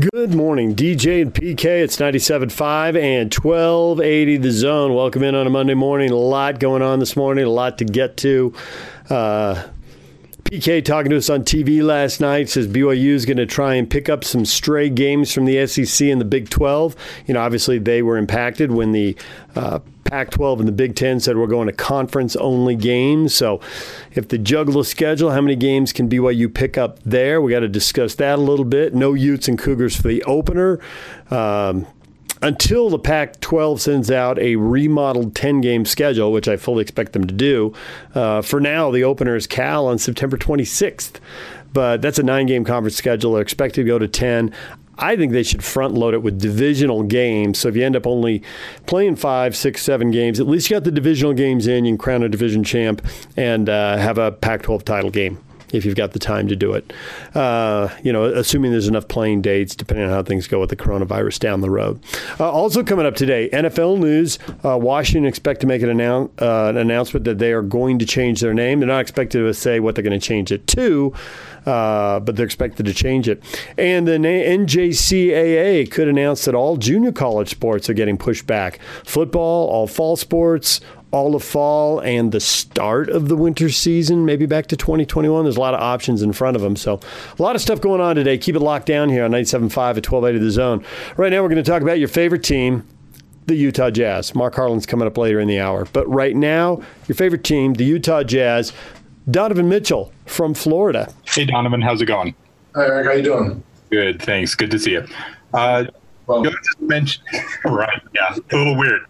[0.00, 1.64] Good morning, DJ and PK.
[1.82, 4.94] It's 97.5 and 1280 the zone.
[4.94, 6.10] Welcome in on a Monday morning.
[6.10, 8.54] A lot going on this morning, a lot to get to.
[9.10, 9.62] Uh,
[10.44, 13.90] PK talking to us on TV last night says BYU is going to try and
[13.90, 16.96] pick up some stray games from the SEC and the Big 12.
[17.26, 19.16] You know, obviously they were impacted when the
[19.54, 19.80] uh,
[20.10, 23.32] Pac 12 and the Big 10 said we're going to conference only games.
[23.32, 23.60] So
[24.12, 27.40] if the juggle schedule, how many games can BYU pick up there?
[27.40, 28.92] We got to discuss that a little bit.
[28.92, 30.80] No Utes and Cougars for the opener.
[31.30, 31.86] Um,
[32.42, 37.12] until the Pac 12 sends out a remodeled 10 game schedule, which I fully expect
[37.12, 37.72] them to do.
[38.12, 41.20] Uh, for now, the opener is Cal on September 26th.
[41.72, 43.34] But that's a nine game conference schedule.
[43.34, 44.52] They're expected to go to 10.
[45.00, 47.58] I think they should front load it with divisional games.
[47.58, 48.42] So if you end up only
[48.86, 51.84] playing five, six, seven games, at least you got the divisional games in.
[51.84, 53.04] You can crown a division champ
[53.36, 55.38] and uh, have a Pac 12 title game
[55.72, 56.92] if you've got the time to do it.
[57.34, 60.76] Uh, you know, assuming there's enough playing dates, depending on how things go with the
[60.76, 62.00] coronavirus down the road.
[62.38, 64.38] Uh, also coming up today, NFL news.
[64.64, 68.06] Uh, Washington expect to make an, annou- uh, an, announcement that they are going to
[68.06, 68.80] change their name.
[68.80, 71.14] They're not expected to say what they're going to change it to.
[71.66, 73.42] Uh, but they're expected to change it.
[73.76, 78.80] And the NJCAA could announce that all junior college sports are getting pushed back.
[79.04, 80.80] Football, all fall sports,
[81.12, 85.44] all of fall and the start of the winter season, maybe back to 2021.
[85.44, 86.76] There's a lot of options in front of them.
[86.76, 87.00] So,
[87.38, 88.38] a lot of stuff going on today.
[88.38, 90.84] Keep it locked down here on 97.5 at 1280 The Zone.
[91.16, 92.86] Right now, we're going to talk about your favorite team,
[93.46, 94.34] the Utah Jazz.
[94.34, 95.86] Mark Harlan's coming up later in the hour.
[95.92, 98.72] But right now, your favorite team, the Utah Jazz.
[99.30, 101.12] Donovan Mitchell from Florida.
[101.26, 102.34] Hey, Donovan, how's it going?
[102.74, 103.06] Hi, Eric.
[103.06, 103.62] How you doing?
[103.90, 104.54] Good, thanks.
[104.54, 105.06] Good to see you.
[105.52, 105.84] Uh,
[106.26, 107.24] well, Joe just mentioned,
[107.64, 108.00] right?
[108.14, 109.02] Yeah, a little weird.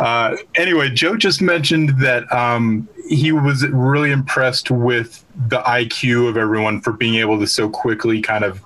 [0.00, 6.36] Uh, anyway, Joe just mentioned that um, he was really impressed with the IQ of
[6.36, 8.62] everyone for being able to so quickly kind of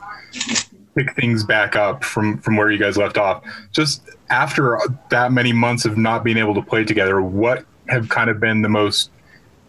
[0.95, 3.45] pick things back up from from where you guys left off.
[3.73, 4.79] Just after
[5.11, 8.63] that many months of not being able to play together, what have kind of been
[8.63, 9.11] the most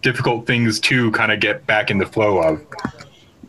[0.01, 2.59] difficult things to kind of get back in the flow of?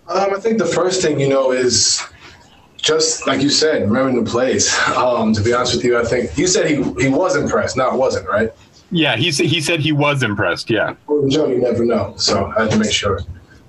[0.09, 2.03] Um, I think the first thing you know is
[2.78, 4.77] just like you said, remembering the plays.
[4.97, 7.99] Um, to be honest with you, I think you said he he was impressed, not
[7.99, 8.50] wasn't, right?
[8.91, 10.71] Yeah, he said he said he was impressed.
[10.71, 10.94] Yeah.
[11.06, 13.21] Well, Joe, you never know, so I had to make sure.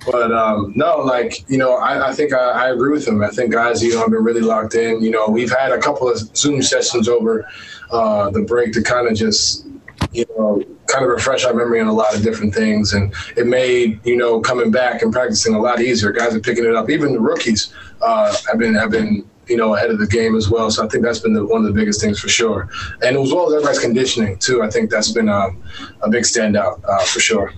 [0.06, 3.22] But um, no, like you know, I, I think I, I, agree with him.
[3.22, 5.04] I think guys, you know, have been really locked in.
[5.04, 7.46] You know, we've had a couple of Zoom sessions over
[7.92, 9.68] uh, the break to kind of just
[10.12, 12.94] you know, kind of refresh our memory on a lot of different things.
[12.94, 16.12] And it made, you know, coming back and practicing a lot easier.
[16.12, 16.90] Guys are picking it up.
[16.90, 20.50] Even the rookies uh, have been have been you know ahead of the game as
[20.50, 20.70] well.
[20.72, 22.70] So I think that's been the, one of the biggest things for sure.
[23.04, 24.62] And as well as everybody's conditioning too.
[24.62, 25.62] I think that's been um,
[26.02, 27.54] a big standout uh, for sure.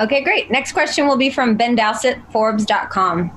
[0.00, 0.50] Okay, great.
[0.50, 3.30] Next question will be from Ben Dowsett, Forbes.com.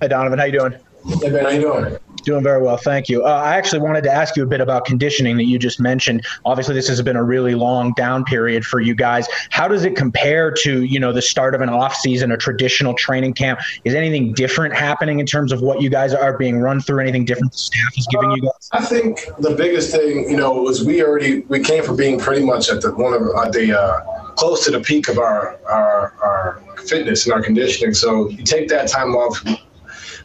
[0.00, 0.38] Hi, Donovan.
[0.38, 0.72] How you doing?
[1.20, 1.44] Hey, Ben.
[1.44, 1.96] How you doing?
[2.20, 3.24] Doing very well, thank you.
[3.24, 6.24] Uh, I actually wanted to ask you a bit about conditioning that you just mentioned.
[6.44, 9.26] Obviously, this has been a really long down period for you guys.
[9.50, 12.94] How does it compare to you know the start of an off season, a traditional
[12.94, 13.60] training camp?
[13.84, 17.00] Is anything different happening in terms of what you guys are being run through?
[17.00, 18.68] Anything different the staff is giving you guys?
[18.72, 22.44] I think the biggest thing, you know, was we already we came from being pretty
[22.44, 26.14] much at the one of uh, the uh, close to the peak of our our
[26.22, 27.94] our fitness and our conditioning.
[27.94, 29.42] So you take that time off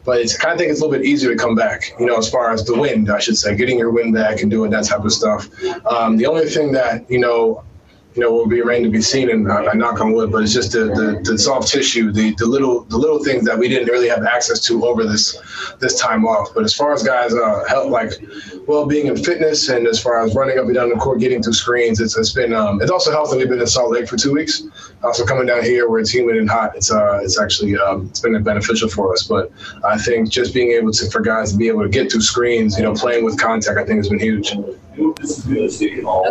[0.06, 2.06] but it's I kind of think it's a little bit easier to come back, you
[2.06, 4.72] know, as far as the wind, I should say, getting your wind back and doing
[4.72, 5.50] that type of stuff.
[5.86, 7.64] Um, the only thing that, you know,
[8.16, 10.42] you know, will be remain to be seen, and I, I knock on wood, but
[10.42, 13.68] it's just the, the, the, soft tissue, the, the little the little things that we
[13.68, 15.38] didn't really have access to over this
[15.80, 16.54] this time off.
[16.56, 18.14] But as far as guys uh, help like
[18.68, 21.44] well being and fitness, and as far as running up and down the court, getting
[21.44, 24.08] through screens, it's, it's been um, it also helps that we've been in Salt Lake
[24.08, 24.64] for two weeks.
[25.04, 28.22] Also coming down here where it's humid and hot, it's uh it's actually um, it's
[28.22, 29.24] been beneficial for us.
[29.24, 29.52] But
[29.84, 32.78] I think just being able to for guys to be able to get through screens,
[32.78, 34.56] you know, playing with contact, I think has been huge.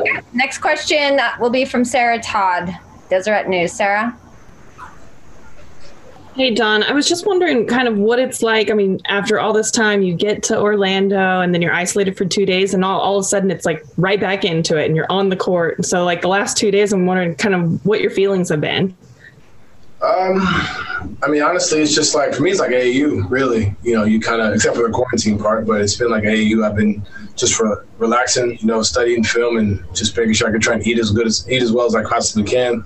[0.01, 0.21] Okay.
[0.33, 2.77] Next question uh, will be from Sarah Todd,
[3.11, 3.73] Deseret News.
[3.73, 4.19] Sarah?
[6.35, 8.69] Hey, Don, I was just wondering kind of what it's like.
[8.69, 12.25] I mean, after all this time, you get to Orlando and then you're isolated for
[12.25, 14.97] two days, and all, all of a sudden it's like right back into it and
[14.97, 15.85] you're on the court.
[15.85, 18.97] So, like the last two days, I'm wondering kind of what your feelings have been.
[20.05, 23.31] Um, I mean, honestly, it's just like for me, it's like AAU.
[23.31, 26.25] Really, you know, you kind of except for the quarantine part, but it's been like
[26.25, 26.65] AAU.
[26.65, 27.03] I've been
[27.37, 30.87] just for relaxing, you know, studying film and just making sure I can try and
[30.87, 32.85] eat as good as eat as well as I possibly can.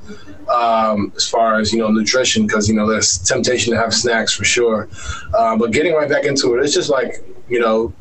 [0.48, 4.32] Um, as far as you know, nutrition, because you know there's temptation to have snacks
[4.32, 4.88] for sure.
[5.36, 7.92] Uh, but getting right back into it, it's just like you know,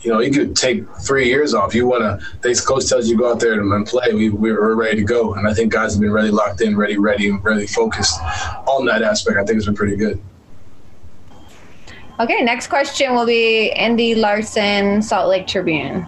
[0.00, 1.74] you know, you could take three years off.
[1.74, 4.14] You want to, they coach tells you go out there and play.
[4.14, 5.34] We, we're ready to go.
[5.34, 8.86] And I think guys have been really locked in, ready, ready, and really focused on
[8.86, 9.38] that aspect.
[9.38, 10.20] I think it's been pretty good.
[12.20, 16.06] Okay, next question will be Andy Larsen, Salt Lake Tribune.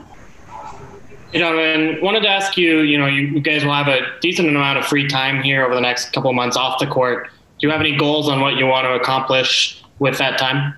[1.33, 4.49] You know, Donovan, wanted to ask you, you know, you guys will have a decent
[4.49, 7.29] amount of free time here over the next couple of months off the court.
[7.59, 10.75] Do you have any goals on what you want to accomplish with that time?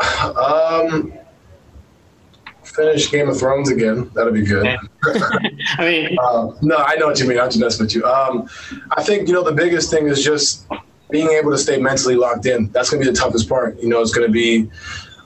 [0.00, 1.12] Um,
[2.74, 4.10] finish Game of Thrones again.
[4.14, 4.66] That'll be good.
[5.04, 7.38] I mean, uh, no, I know what you mean.
[7.38, 8.04] I'm just messing with you.
[8.04, 8.48] Um,
[8.96, 10.66] I think you know the biggest thing is just
[11.10, 12.70] being able to stay mentally locked in.
[12.72, 13.78] That's going to be the toughest part.
[13.80, 14.70] You know, it's going to be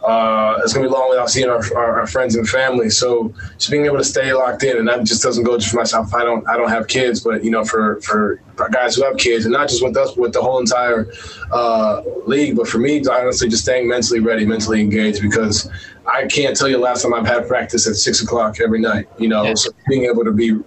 [0.07, 2.89] uh, it's gonna be long without seeing our, our, our, friends and family.
[2.91, 5.79] So just being able to stay locked in, and that just doesn't go just for
[5.79, 6.15] myself.
[6.15, 8.41] I don't I don't have kids, but you know for for
[8.71, 11.09] guys who have kids, and not just with us, but with the whole entire
[11.51, 12.57] uh, league.
[12.57, 15.69] But for me, honestly, just staying mentally ready, mentally engaged, because
[16.13, 19.09] I can't tell you last time I've had practice at six o'clock every night.
[19.19, 19.55] You know, yeah.
[19.55, 20.59] so being able to be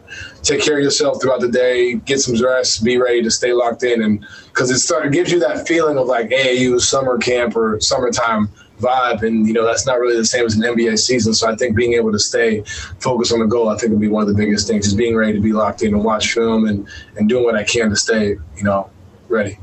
[0.43, 3.83] take care of yourself throughout the day, get some rest, be ready to stay locked
[3.83, 7.55] in, and because it start, it gives you that feeling of like AAU summer camp
[7.55, 8.49] or summertime
[8.79, 9.23] vibe.
[9.23, 11.33] And, you know, that's not really the same as an NBA season.
[11.33, 12.63] So I think being able to stay
[12.99, 15.15] focused on the goal, I think would be one of the biggest things, just being
[15.15, 16.87] ready to be locked in and watch film and,
[17.17, 18.89] and doing what I can to stay, you know,
[19.27, 19.59] ready.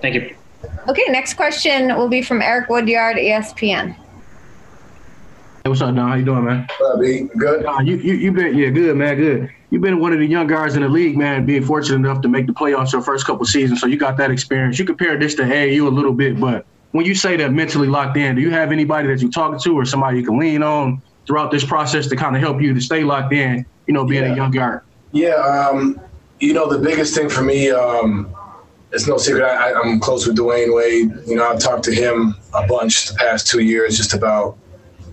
[0.00, 0.34] Thank you.
[0.88, 3.96] Okay, next question will be from Eric Woodyard, ESPN.
[5.62, 6.08] Hey, what's up, Don?
[6.08, 6.66] How you doing, man?
[6.78, 7.28] What up, B?
[7.36, 7.66] Good.
[7.66, 9.52] Uh, you, you, you been, yeah, good, man, good.
[9.68, 12.28] You've been one of the young guys in the league, man, being fortunate enough to
[12.28, 13.78] make the playoffs your first couple seasons.
[13.78, 14.78] So you got that experience.
[14.78, 18.16] You compare this to AAU a little bit, but when you say that mentally locked
[18.16, 21.02] in, do you have anybody that you're talking to or somebody you can lean on
[21.26, 24.24] throughout this process to kind of help you to stay locked in, you know, being
[24.24, 24.32] yeah.
[24.32, 24.80] a young guard?
[25.12, 26.00] Yeah, um,
[26.38, 28.34] you know, the biggest thing for me, um,
[28.92, 31.12] it's no secret, I, I'm close with Dwyane Wade.
[31.26, 34.56] You know, I've talked to him a bunch the past two years just about,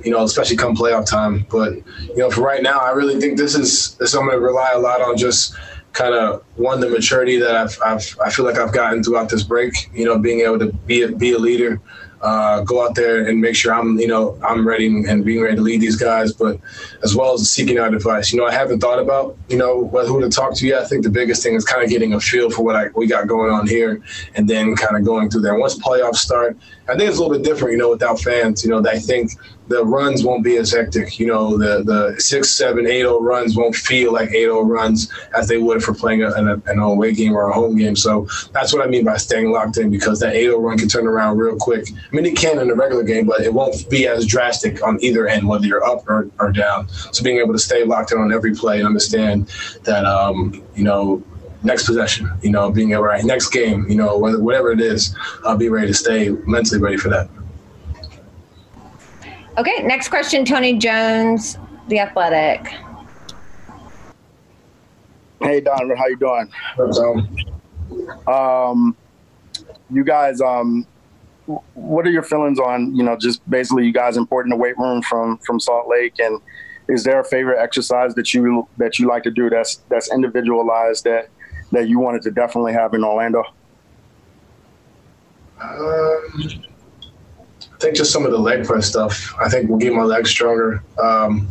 [0.03, 1.45] you know, especially come playoff time.
[1.49, 4.45] But, you know, for right now, I really think this is, this I'm going to
[4.45, 5.55] rely a lot on just–
[5.97, 9.41] kind of one the maturity that I've, I've I feel like I've gotten throughout this
[9.41, 9.89] break.
[9.93, 11.81] You know, being able to be a, be a leader,
[12.21, 15.55] uh, go out there and make sure I'm you know I'm ready and being ready
[15.55, 16.59] to lead these guys, but
[17.03, 18.31] as well as seeking out advice.
[18.31, 20.83] You know, I haven't thought about you know who to talk to yet.
[20.83, 23.07] I think the biggest thing is kind of getting a feel for what I, we
[23.07, 23.99] got going on here,
[24.35, 25.55] and then kind of going through there.
[25.55, 26.55] Once playoffs start,
[26.87, 27.71] I think it's a little bit different.
[27.71, 28.63] You know, without fans.
[28.63, 29.31] You know, I think
[29.67, 31.19] the runs won't be as hectic.
[31.19, 35.11] You know, the the six, seven, eight zero runs won't feel like eight zero runs
[35.35, 37.95] as they would for playing a, an, an away game or a home game.
[37.95, 40.87] So that's what I mean by staying locked in because that eight zero run can
[40.87, 41.87] turn around real quick.
[41.89, 44.99] I mean, it can in a regular game, but it won't be as drastic on
[45.01, 46.87] either end, whether you're up or, or down.
[46.89, 49.47] So being able to stay locked in on every play and understand
[49.83, 51.23] that, um, you know,
[51.63, 55.15] next possession, you know, being able right next game, you know, whether, whatever it is,
[55.45, 57.29] I'll be ready to stay mentally ready for that.
[59.57, 61.57] Okay, next question, Tony Jones,
[61.87, 62.71] The Athletic.
[65.41, 66.51] Hey, Donovan, how you doing?
[66.75, 68.27] What's up?
[68.27, 68.95] Um,
[69.89, 70.85] you guys, um,
[71.73, 75.01] what are your feelings on, you know, just basically you guys importing the weight room
[75.01, 76.39] from from Salt Lake, and
[76.87, 81.03] is there a favorite exercise that you that you like to do that's that's individualized
[81.05, 81.29] that
[81.71, 83.43] that you wanted to definitely have in Orlando?
[85.59, 86.63] Um,
[87.77, 89.35] I think just some of the leg press stuff.
[89.39, 90.83] I think will get my legs stronger.
[91.01, 91.47] Um,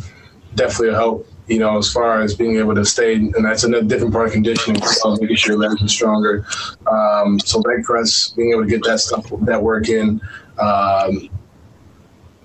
[0.57, 1.29] definitely a help.
[1.47, 4.33] You know, as far as being able to stay, and that's a different part of
[4.33, 4.83] conditioning.
[4.83, 6.45] So making sure your legs are stronger.
[6.91, 10.21] Um, so leg press, being able to get that stuff, that work in.
[10.59, 11.31] Um,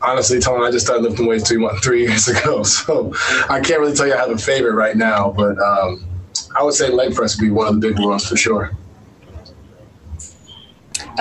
[0.03, 3.11] honestly, Tony, I just started lifting weights three three years ago, so
[3.49, 5.31] I can't really tell you I have a favorite right now.
[5.31, 6.05] But um,
[6.55, 8.71] I would say leg press would be one of the big ones for sure.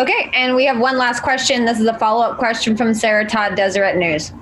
[0.01, 1.67] Okay, and we have one last question.
[1.67, 4.33] This is a follow up question from Sarah Todd, Deseret News.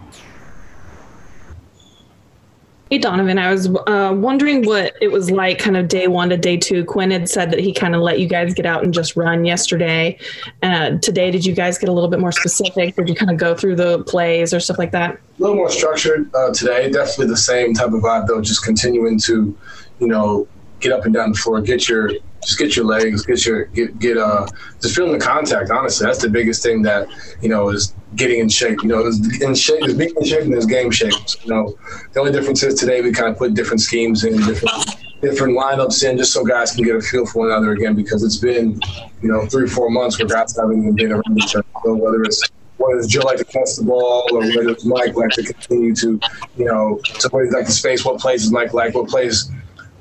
[2.89, 6.37] Hey, Donovan, I was uh, wondering what it was like kind of day one to
[6.37, 6.85] day two.
[6.85, 9.45] Quin had said that he kind of let you guys get out and just run
[9.45, 10.17] yesterday.
[10.63, 12.95] Uh, today, did you guys get a little bit more specific?
[12.95, 15.15] Did you kind of go through the plays or stuff like that?
[15.17, 16.89] A little more structured uh, today.
[16.89, 19.59] Definitely the same type of vibe, though, just continuing to,
[19.99, 20.47] you know,
[20.79, 23.99] get up and down the floor, get your just get your legs, get your get
[23.99, 24.47] get uh
[24.81, 25.71] just feeling the contact.
[25.71, 27.09] Honestly, that's the biggest thing that
[27.41, 28.79] you know is getting in shape.
[28.83, 31.13] You know, is in shape, is being in shape and there's game shape.
[31.13, 31.75] So, you know,
[32.13, 36.09] the only difference is today we kind of put different schemes in, different different lineups
[36.09, 37.95] in, just so guys can get a feel for one another again.
[37.95, 38.81] Because it's been
[39.21, 41.67] you know three four months where guys haven't even been around each other.
[41.85, 42.43] So whether it's
[42.79, 45.95] whether it's Joe like to test the ball or whether it's Mike like to continue
[45.97, 46.21] to,
[46.57, 49.51] you know, play like the space, what plays is Mike like, what plays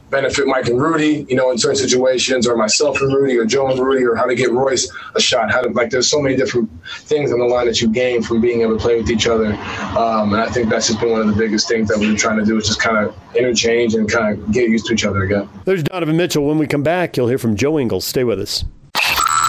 [0.09, 3.69] benefit Mike and Rudy, you know, in certain situations, or myself and Rudy, or Joe
[3.69, 5.51] and Rudy, or how to get Royce a shot.
[5.51, 8.41] How to like, there's so many different things on the line that you gain from
[8.41, 9.53] being able to play with each other.
[9.97, 12.17] Um, and I think that's just been one of the biggest things that we've been
[12.17, 15.05] trying to do is just kind of interchange and kind of get used to each
[15.05, 15.49] other again.
[15.65, 16.45] There's Donovan Mitchell.
[16.45, 18.05] When we come back, you'll hear from Joe Ingles.
[18.05, 18.63] Stay with us.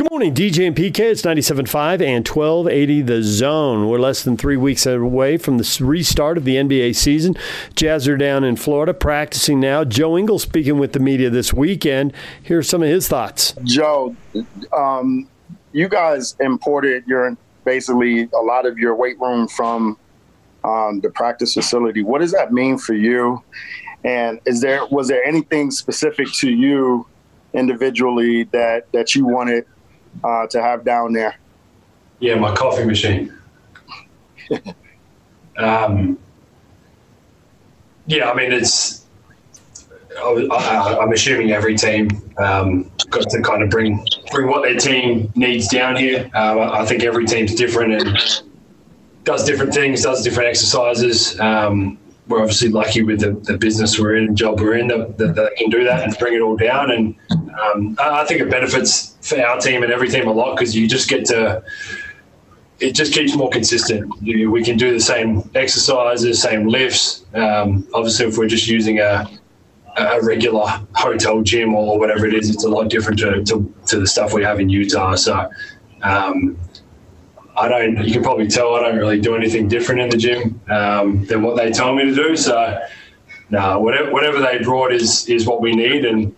[0.00, 0.98] Good morning, DJ and PK.
[1.00, 3.86] It's 97.5 and 1280 The Zone.
[3.86, 7.36] We're less than three weeks away from the restart of the NBA season.
[7.76, 9.84] Jazz are down in Florida practicing now.
[9.84, 12.14] Joe Ingles speaking with the media this weekend.
[12.42, 13.52] Here's some of his thoughts.
[13.64, 14.16] Joe,
[14.74, 15.28] um,
[15.72, 19.98] you guys imported your basically a lot of your weight room from
[20.64, 22.02] um, the practice facility.
[22.02, 23.42] What does that mean for you?
[24.02, 27.06] And is there was there anything specific to you
[27.52, 29.66] individually that that you wanted
[30.24, 31.36] uh, to have down there?
[32.18, 33.34] Yeah, my coffee machine.
[35.58, 36.18] um,
[38.06, 39.06] yeah, I mean it's.
[40.20, 45.32] I, am assuming every team um, got to kind of bring bring what their team
[45.34, 46.28] needs down here.
[46.34, 48.18] Um, I think every team's different and
[49.24, 51.38] does different things, does different exercises.
[51.40, 51.98] Um,
[52.30, 55.54] we're obviously lucky with the, the business we're in, job we're in, that, that, they
[55.56, 56.92] can do that and bring it all down.
[56.92, 57.16] And
[57.60, 60.88] um, I think it benefits for our team and every team a lot because you
[60.88, 61.62] just get to.
[62.78, 64.10] It just keeps more consistent.
[64.22, 67.26] We can do the same exercises, same lifts.
[67.34, 69.28] Um, obviously, if we're just using a,
[69.98, 74.00] a regular hotel gym or whatever it is, it's a lot different to, to, to
[74.00, 75.14] the stuff we have in Utah.
[75.14, 75.50] So,
[76.02, 76.56] um,
[77.60, 78.02] I don't.
[78.04, 81.42] You can probably tell I don't really do anything different in the gym um, than
[81.42, 82.36] what they tell me to do.
[82.36, 82.82] So,
[83.50, 86.34] no, whatever, whatever they brought is is what we need, and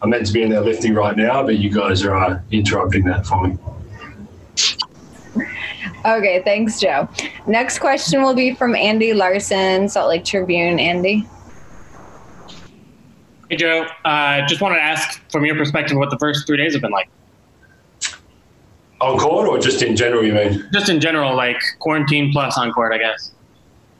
[0.00, 3.04] I'm meant to be in there lifting right now, but you guys are uh, interrupting
[3.04, 3.58] that for me.
[6.04, 7.08] Okay, thanks, Joe.
[7.46, 10.80] Next question will be from Andy Larsen, Salt Lake Tribune.
[10.80, 11.28] Andy.
[13.48, 13.86] Hey, Joe.
[14.04, 16.90] Uh, just wanted to ask, from your perspective, what the first three days have been
[16.90, 17.08] like.
[19.02, 20.68] On court or just in general, you mean?
[20.72, 23.32] Just in general, like quarantine plus on court, I guess.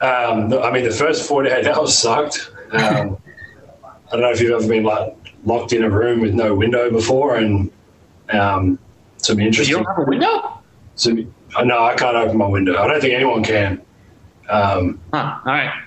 [0.00, 2.52] Um, I mean, the first 48 hours sucked.
[2.70, 3.18] Um,
[3.82, 6.88] I don't know if you've ever been like locked in a room with no window
[6.88, 7.70] before, and
[8.30, 8.78] um,
[9.16, 9.76] some interesting.
[9.76, 10.58] You don't have a window?
[10.94, 11.16] So,
[11.56, 12.76] uh, no, I can't open my window.
[12.80, 13.82] I don't think anyone can.
[14.48, 15.38] Um, huh.
[15.44, 15.82] All right.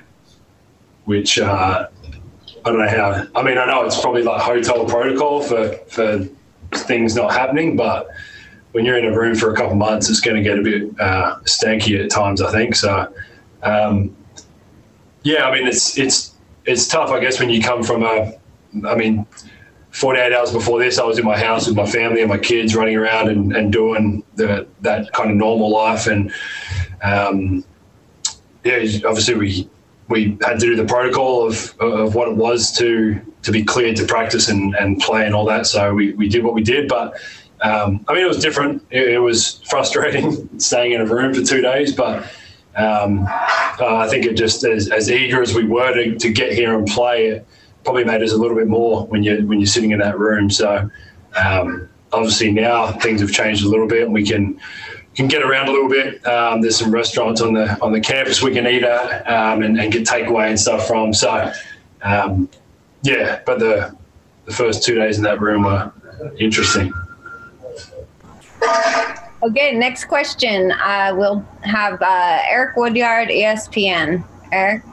[1.05, 1.87] Which uh,
[2.65, 3.27] I don't know how.
[3.35, 6.27] I mean, I know it's probably like hotel protocol for for
[6.73, 8.09] things not happening, but
[8.75, 10.99] when you're in a room for a couple months, it's going to get a bit
[10.99, 12.41] uh, stanky at times.
[12.41, 13.07] I think so.
[13.63, 14.13] Um,
[15.23, 18.33] yeah, I mean it's it's it's tough, I guess, when you come from a.
[18.85, 19.25] I mean,
[19.91, 22.75] 48 hours before this, I was in my house with my family and my kids,
[22.75, 26.07] running around and, and doing the, that kind of normal life.
[26.07, 26.33] And
[27.01, 27.63] um,
[28.65, 29.69] yeah, obviously we
[30.09, 33.95] we had to do the protocol of, of what it was to to be cleared
[33.95, 35.65] to practice and, and play and all that.
[35.65, 37.15] So we, we did what we did, but
[37.61, 38.85] um, I mean, it was different.
[38.89, 42.23] It, it, was frustrating staying in a room for two days, but
[42.75, 43.25] um,
[43.79, 46.77] uh, I think it just as, as eager as we were to, to, get here
[46.77, 47.47] and play, it
[47.85, 50.49] probably made us a little bit more when you when you're sitting in that room.
[50.49, 50.89] So
[51.37, 54.59] um, obviously now things have changed a little bit, and we can
[55.15, 56.25] can get around a little bit.
[56.27, 59.79] Um, there's some restaurants on the on the campus we can eat at um, and,
[59.79, 61.13] and, get takeaway and stuff from.
[61.13, 61.51] So
[62.01, 62.49] um,
[63.03, 63.95] yeah, but the
[64.45, 65.91] the first two days in that room were
[66.37, 66.93] interesting.
[69.43, 70.71] Okay, next question.
[70.71, 74.23] Uh, we'll have uh, Eric Woodyard, ESPN.
[74.51, 74.83] Eric?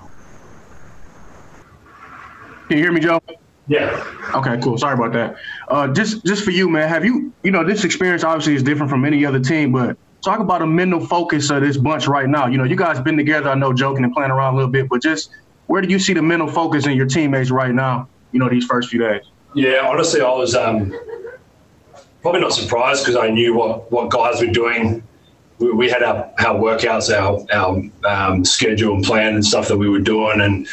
[2.69, 3.21] Can you hear me, Joe?
[3.69, 4.05] Yeah.
[4.35, 4.77] Okay, cool.
[4.77, 5.37] Sorry about that.
[5.69, 8.91] Uh, just just for you, man, have you you know this experience obviously is different
[8.91, 12.47] from any other team, but talk about a mental focus of this bunch right now.
[12.47, 14.89] You know, you guys been together, I know, joking and playing around a little bit,
[14.89, 15.31] but just
[15.67, 18.09] where do you see the mental focus in your teammates right now?
[18.33, 19.23] You know, these first few days.
[19.55, 20.93] Yeah, honestly, I was um,
[22.23, 25.03] probably not surprised because I knew what, what guys were doing.
[25.59, 29.77] We, we had our, our workouts, our, our um, schedule and plan and stuff that
[29.77, 30.41] we were doing.
[30.41, 30.67] And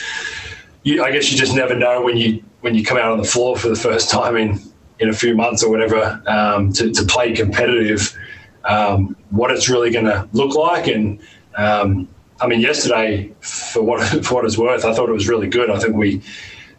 [0.83, 3.23] you, I guess you just never know when you when you come out on the
[3.23, 4.59] floor for the first time in,
[4.99, 8.13] in a few months or whatever um, to, to play competitive,
[8.65, 10.87] um, what it's really going to look like.
[10.87, 11.21] And
[11.55, 12.09] um,
[12.41, 15.69] I mean, yesterday, for what, for what it's worth, I thought it was really good.
[15.69, 16.21] I think we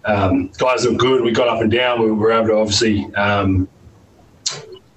[0.05, 1.23] um, guys looked good.
[1.23, 2.03] We got up and down.
[2.03, 3.69] We were able to obviously um,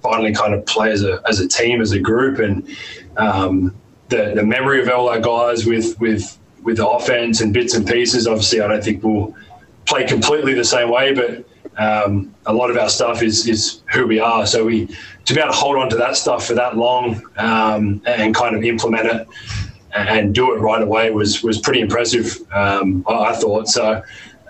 [0.04, 2.68] finally kind of play as a as a team, as a group, and
[3.16, 3.74] um,
[4.10, 7.86] the the memory of all our guys with with with the offense and bits and
[7.86, 8.28] pieces.
[8.28, 9.34] Obviously, I don't think we'll
[9.86, 11.44] play completely the same way, but
[11.78, 14.46] um, a lot of our stuff is is who we are.
[14.46, 14.86] So we
[15.24, 18.54] to be able to hold on to that stuff for that long um, and kind
[18.54, 19.28] of implement it
[19.94, 22.38] and do it right away was was pretty impressive.
[22.52, 24.02] Um, I thought so.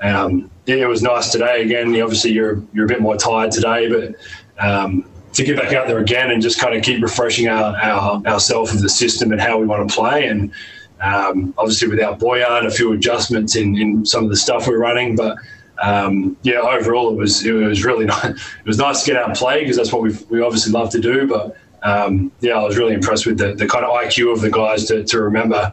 [0.02, 1.62] Um, yeah, it was nice today.
[1.62, 4.14] Again, obviously you're you're a bit more tired today, but
[4.58, 5.04] um,
[5.34, 8.74] to get back out there again and just kind of keep refreshing our, our ourselves
[8.74, 10.26] of the system and how we want to play.
[10.26, 10.52] And
[11.00, 15.16] um, obviously without Bojan, a few adjustments in, in some of the stuff we're running,
[15.16, 15.36] but
[15.82, 18.24] um, yeah, overall it was it was really nice.
[18.24, 20.90] It was nice to get out and play because that's what we we obviously love
[20.90, 21.26] to do.
[21.26, 24.50] But um, yeah, I was really impressed with the, the kind of IQ of the
[24.50, 25.72] guys to, to remember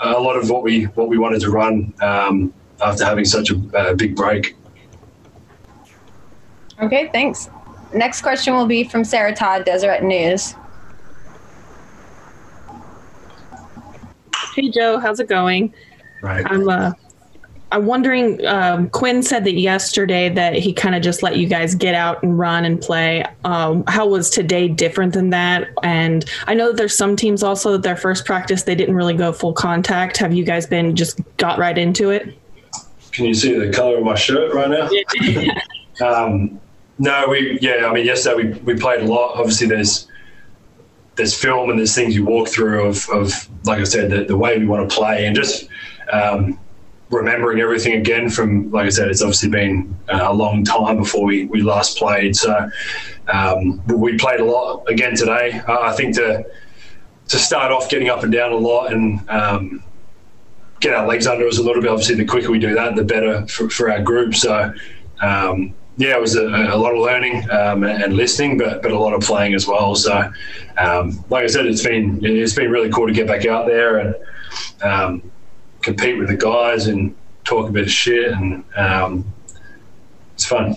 [0.00, 3.90] a lot of what we what we wanted to run um, after having such a,
[3.90, 4.56] a big break.
[6.82, 7.48] Okay, thanks.
[7.96, 10.54] Next question will be from Sarah Todd, Deseret News.
[14.54, 15.72] Hey Joe, how's it going?
[16.20, 16.44] Right.
[16.46, 16.92] I'm uh,
[17.72, 18.44] I'm wondering.
[18.46, 22.22] Um, Quin said that yesterday that he kind of just let you guys get out
[22.22, 23.24] and run and play.
[23.44, 25.68] Um, how was today different than that?
[25.82, 29.14] And I know that there's some teams also that their first practice they didn't really
[29.14, 30.18] go full contact.
[30.18, 32.38] Have you guys been just got right into it?
[33.12, 36.06] Can you see the color of my shirt right now?
[36.06, 36.60] um,
[36.98, 37.86] no, we yeah.
[37.86, 39.36] I mean, yesterday we, we played a lot.
[39.36, 40.08] Obviously, there's
[41.16, 44.36] there's film and there's things you walk through of, of like I said, the, the
[44.36, 45.68] way we want to play and just
[46.12, 46.58] um,
[47.10, 51.46] remembering everything again from like I said, it's obviously been a long time before we,
[51.46, 52.36] we last played.
[52.36, 52.68] So
[53.28, 55.60] um, we played a lot again today.
[55.66, 56.44] Uh, I think to
[57.28, 59.82] to start off getting up and down a lot and um,
[60.80, 61.90] get our legs under us a little bit.
[61.90, 64.34] Obviously, the quicker we do that, the better for, for our group.
[64.34, 64.72] So
[65.20, 68.98] um, yeah, it was a, a lot of learning um, and listening, but but a
[68.98, 69.94] lot of playing as well.
[69.94, 70.30] So,
[70.76, 73.98] um, like I said, it's been it's been really cool to get back out there
[73.98, 74.14] and
[74.82, 75.32] um,
[75.80, 79.24] compete with the guys and talk a bit of shit, and um,
[80.34, 80.76] it's fun.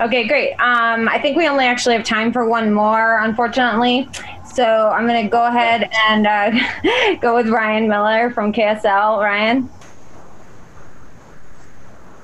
[0.00, 0.52] Okay, great.
[0.54, 4.08] Um, I think we only actually have time for one more, unfortunately.
[4.54, 9.20] So I'm going to go ahead and uh, go with Ryan Miller from KSL.
[9.20, 9.68] Ryan.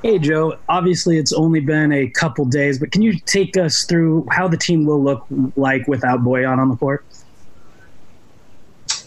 [0.05, 0.59] Hey, Joe.
[0.69, 4.59] Obviously, it's only been a couple days, but can you take us through how the
[4.59, 5.25] team will look
[5.57, 7.07] like without Bojan on the court?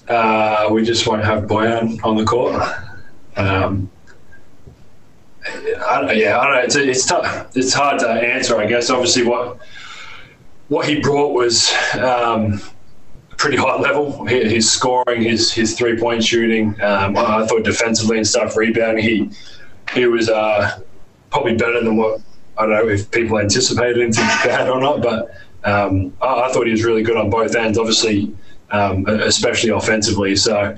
[0.08, 2.60] Uh, we just won't have Bojan on the court.
[3.36, 3.92] Um,
[5.46, 6.62] I, yeah, I don't know.
[6.62, 7.56] It's, it's tough.
[7.56, 8.58] It's hard to answer.
[8.58, 9.60] I guess obviously what
[10.70, 12.60] what he brought was um,
[13.38, 14.26] pretty high level.
[14.26, 16.70] His scoring, his his three point shooting.
[16.82, 19.04] Um, I thought defensively and stuff, rebounding.
[19.04, 19.30] He
[19.94, 20.80] he was uh,
[21.30, 22.22] probably better than what
[22.58, 25.32] I don't know if people anticipated him to be bad or not, but
[25.64, 27.78] um, I, I, thought he was really good on both ends.
[27.78, 28.34] Obviously,
[28.72, 30.36] um, especially offensively.
[30.36, 30.76] So,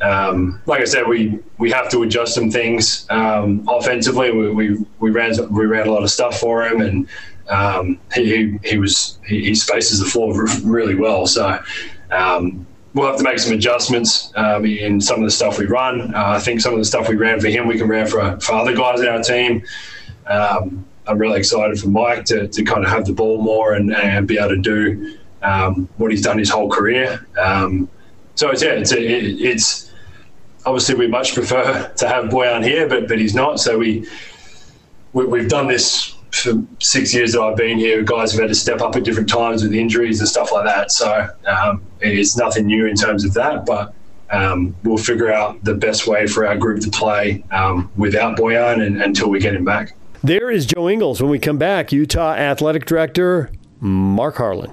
[0.00, 4.30] um, like I said, we we have to adjust some things um, offensively.
[4.30, 7.08] We, we, we ran we ran a lot of stuff for him, and
[7.48, 11.26] um, he, he was he, he, spaces the floor really well.
[11.26, 11.58] So.
[12.98, 16.12] We'll have to make some adjustments um, in some of the stuff we run.
[16.12, 18.40] Uh, I think some of the stuff we ran for him, we can run for,
[18.40, 19.64] for other guys in our team.
[20.26, 23.94] Um, I'm really excited for Mike to, to kind of have the ball more and,
[23.94, 27.24] and be able to do um, what he's done his whole career.
[27.40, 27.88] Um,
[28.34, 29.92] so it's, yeah, it's, it, it's
[30.66, 33.60] obviously we much prefer to have Bojan here, but but he's not.
[33.60, 34.08] So we,
[35.12, 38.54] we have done this for six years that I've been here, guys have had to
[38.54, 40.92] step up at different times with injuries and stuff like that.
[40.92, 43.94] So um, it's nothing new in terms of that, but
[44.30, 48.84] um, we'll figure out the best way for our group to play um, without Bojan
[48.86, 49.94] and, until we get him back.
[50.22, 51.22] There is Joe Ingles.
[51.22, 54.72] When we come back, Utah Athletic Director Mark Harlan.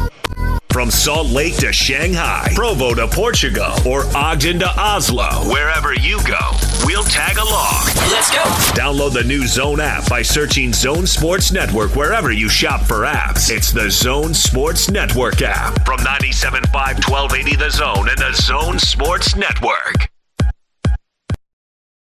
[0.71, 6.39] From Salt Lake to Shanghai, Provo to Portugal, or Ogden to Oslo, wherever you go,
[6.85, 7.83] we'll tag along.
[8.09, 8.41] Let's go.
[8.73, 13.49] Download the new Zone app by searching Zone Sports Network wherever you shop for apps.
[13.53, 19.35] It's the Zone Sports Network app from 97.5 1280 The Zone and the Zone Sports
[19.35, 20.09] Network.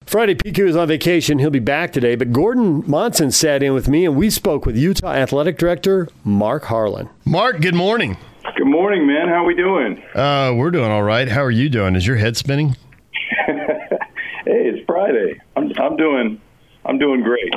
[0.06, 1.38] Friday, PK is on vacation.
[1.38, 4.76] He'll be back today, but Gordon Monson sat in with me and we spoke with
[4.76, 7.08] Utah Athletic Director Mark Harlan.
[7.24, 8.16] Mark, good morning.
[8.56, 9.28] Good morning, man.
[9.28, 10.02] How are we doing?
[10.14, 11.28] Uh, we're doing all right.
[11.28, 11.94] How are you doing?
[11.94, 12.74] Is your head spinning?
[13.46, 13.98] hey,
[14.44, 15.38] it's Friday.
[15.54, 16.40] I'm, I'm doing
[16.86, 17.52] I'm doing great.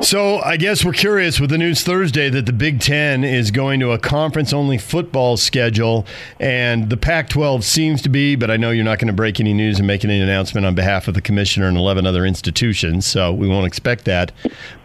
[0.00, 3.80] So I guess we're curious with the news Thursday that the Big Ten is going
[3.80, 6.06] to a conference-only football schedule,
[6.38, 8.36] and the Pac-12 seems to be.
[8.36, 10.76] But I know you're not going to break any news and make any announcement on
[10.76, 14.30] behalf of the commissioner and 11 other institutions, so we won't expect that.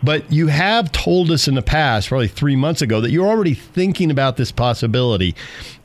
[0.02, 3.54] But you have told us in the past, probably three months ago, that you're already
[3.54, 5.36] thinking about this possibility.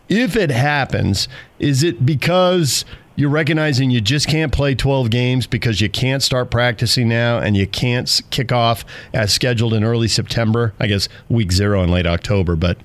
[0.08, 2.86] If it happens, is it because
[3.18, 7.56] you're recognizing you just can't play 12 games because you can't start practicing now and
[7.56, 10.72] you can't kick off as scheduled in early September.
[10.78, 12.78] I guess week zero in late October, but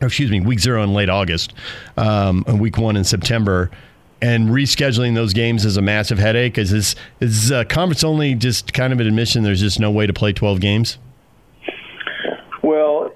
[0.00, 1.52] excuse me, week zero in late August,
[1.98, 3.70] um, and week one in September.
[4.22, 6.56] And rescheduling those games is a massive headache.
[6.56, 9.42] Is this is uh, conference only just kind of an admission?
[9.42, 10.96] There's just no way to play 12 games.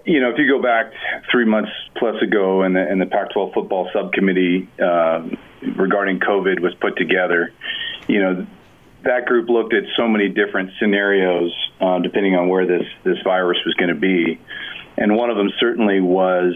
[0.05, 0.93] You know, if you go back
[1.31, 5.29] three months plus ago, and the, and the Pac-12 football subcommittee uh,
[5.77, 7.53] regarding COVID was put together,
[8.09, 8.47] you know,
[9.05, 13.59] that group looked at so many different scenarios uh, depending on where this this virus
[13.65, 14.41] was going to be,
[14.97, 16.55] and one of them certainly was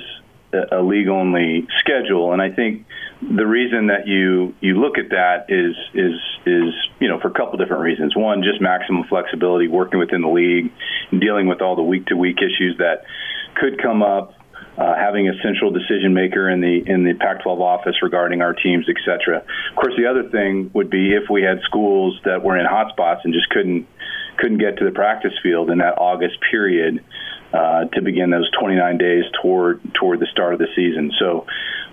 [0.53, 2.33] a, a league only schedule.
[2.33, 2.87] And I think
[3.21, 7.33] the reason that you you look at that is is is you know for a
[7.33, 8.15] couple different reasons.
[8.15, 10.73] One, just maximum flexibility, working within the league,
[11.11, 13.05] dealing with all the week to week issues that
[13.57, 14.35] could come up
[14.79, 18.87] uh, having a central decision maker in the in the Pac-12 office regarding our teams,
[18.89, 19.39] etc.
[19.39, 23.21] Of course, the other thing would be if we had schools that were in hotspots
[23.25, 23.87] and just couldn't
[24.37, 27.03] couldn't get to the practice field in that August period
[27.55, 31.11] uh, to begin those 29 days toward toward the start of the season.
[31.19, 31.47] So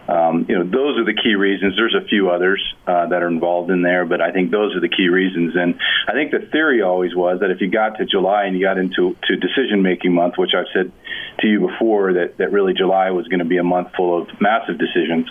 [0.07, 1.75] um, you know, those are the key reasons.
[1.77, 4.81] There's a few others uh, that are involved in there, but I think those are
[4.81, 5.55] the key reasons.
[5.55, 8.63] And I think the theory always was that if you got to July and you
[8.63, 10.91] got into to decision making month, which I've said
[11.39, 14.41] to you before, that that really July was going to be a month full of
[14.41, 15.29] massive decisions.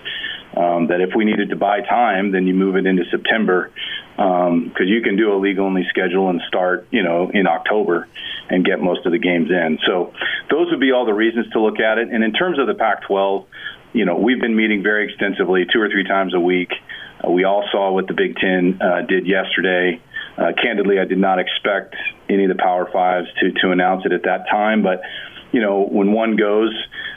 [0.54, 3.70] Um, that if we needed to buy time, then you move it into September
[4.16, 8.06] because um, you can do a league only schedule and start, you know, in October
[8.50, 9.78] and get most of the games in.
[9.86, 10.12] So
[10.50, 12.10] those would be all the reasons to look at it.
[12.10, 13.46] And in terms of the Pac-12
[13.92, 16.72] you know, we've been meeting very extensively, two or three times a week.
[17.22, 20.00] Uh, we all saw what the Big Ten uh, did yesterday.
[20.36, 21.94] Uh, candidly, I did not expect
[22.28, 25.02] any of the Power Fives to to announce it at that time, but
[25.52, 26.72] you know, when one goes,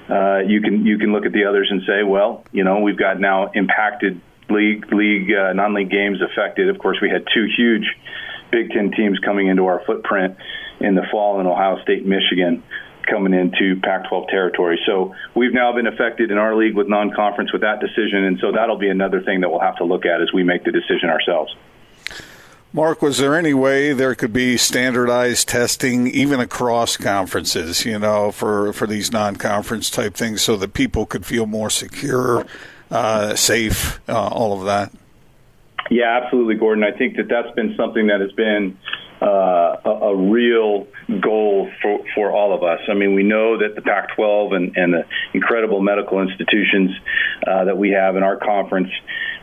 [0.10, 2.98] uh, you can you can look at the others and say, well, you know, we've
[2.98, 6.70] got now impacted league league uh, non-league games affected.
[6.70, 7.86] Of course, we had two huge
[8.52, 10.36] Big Ten teams coming into our footprint
[10.82, 12.62] in the fall in Ohio State, Michigan
[13.06, 14.80] coming into Pac-12 territory.
[14.86, 18.52] So we've now been affected in our league with non-conference with that decision, and so
[18.52, 21.10] that'll be another thing that we'll have to look at as we make the decision
[21.10, 21.56] ourselves.
[22.76, 28.32] Mark, was there any way there could be standardized testing even across conferences, you know,
[28.32, 32.46] for, for these non conference type things so that people could feel more secure,
[32.92, 34.92] uh, safe, uh, all of that?
[35.90, 36.84] Yeah, absolutely, Gordon.
[36.84, 38.78] I think that that's been something that has been
[39.26, 40.86] uh, a, real
[41.22, 42.80] goal for, for all of us.
[42.88, 46.92] I mean, we know that the Pac 12 and, and, the incredible medical institutions
[47.48, 48.90] uh, that we have in our conference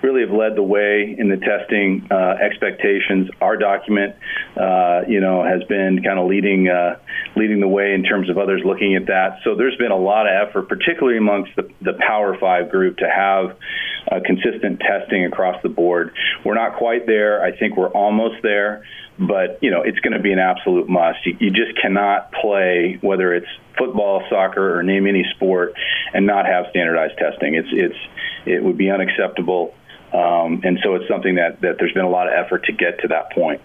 [0.02, 3.28] really have led the way in the testing uh, expectations.
[3.40, 4.14] Our document,
[4.56, 6.98] uh, you know, has been kind of leading uh,
[7.36, 9.38] leading the way in terms of others looking at that.
[9.44, 13.08] So there's been a lot of effort, particularly amongst the, the Power Five group, to
[13.08, 13.56] have
[14.10, 16.14] uh, consistent testing across the board.
[16.44, 17.42] We're not quite there.
[17.42, 18.84] I think we're almost there
[19.26, 21.24] but you know it's going to be an absolute must.
[21.26, 23.46] You, you, just cannot play whether it's
[23.78, 25.74] football, soccer, or name any sport
[26.12, 27.54] and not have standardized testing.
[27.54, 27.98] It's it's
[28.46, 29.74] it would be unacceptable,
[30.12, 33.00] um, and so it's something that that there's been a lot of effort to get
[33.00, 33.60] to that point.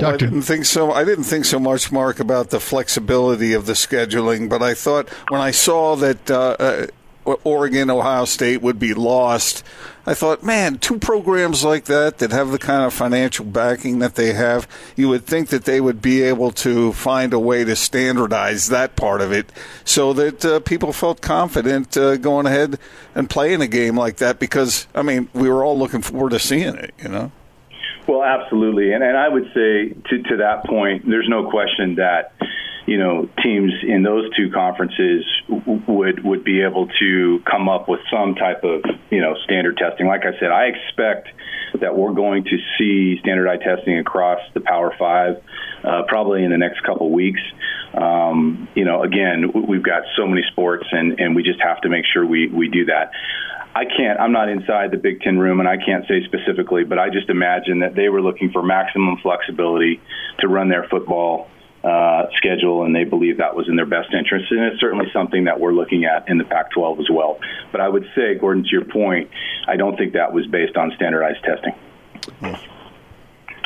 [0.00, 0.92] Well, I didn't think so.
[0.92, 5.08] I didn't think so much, Mark, about the flexibility of the scheduling, but I thought
[5.28, 6.86] when I saw that uh, uh
[7.44, 9.64] Oregon, Ohio State would be lost.
[10.06, 14.14] I thought, man, two programs like that that have the kind of financial backing that
[14.14, 17.76] they have, you would think that they would be able to find a way to
[17.76, 19.52] standardize that part of it
[19.84, 22.78] so that uh, people felt confident uh, going ahead
[23.14, 26.38] and playing a game like that because, I mean, we were all looking forward to
[26.38, 27.30] seeing it, you know?
[28.06, 28.94] Well, absolutely.
[28.94, 32.32] And, and I would say to, to that point, there's no question that
[32.88, 35.22] you know teams in those two conferences
[35.86, 40.06] would would be able to come up with some type of you know standard testing.
[40.06, 41.28] Like I said, I expect
[41.80, 45.42] that we're going to see standardized testing across the Power Five
[45.84, 47.40] uh, probably in the next couple weeks.
[47.92, 51.90] Um, you know, again, we've got so many sports, and and we just have to
[51.90, 53.10] make sure we we do that.
[53.74, 54.18] I can't.
[54.18, 57.28] I'm not inside the Big Ten room, and I can't say specifically, but I just
[57.28, 60.00] imagine that they were looking for maximum flexibility
[60.40, 61.48] to run their football
[61.88, 64.50] uh, schedule, and they believe that was in their best interest.
[64.50, 67.40] And it's certainly something that we're looking at in the Pac 12 as well.
[67.72, 69.30] But I would say, Gordon, to your point,
[69.66, 71.74] I don't think that was based on standardized testing.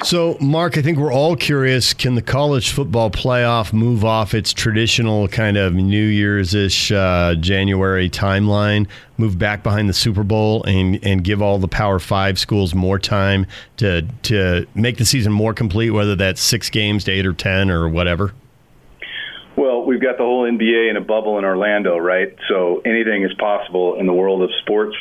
[0.05, 4.53] So, Mark, I think we're all curious can the college football playoff move off its
[4.53, 10.65] traditional kind of New Year's ish uh, January timeline, move back behind the Super Bowl,
[10.65, 15.33] and, and give all the Power Five schools more time to, to make the season
[15.33, 18.35] more complete, whether that's six games to eight or 10 or whatever?
[19.57, 22.35] Well, we've got the whole NBA in a bubble in Orlando, right?
[22.49, 24.97] So anything is possible in the world of sports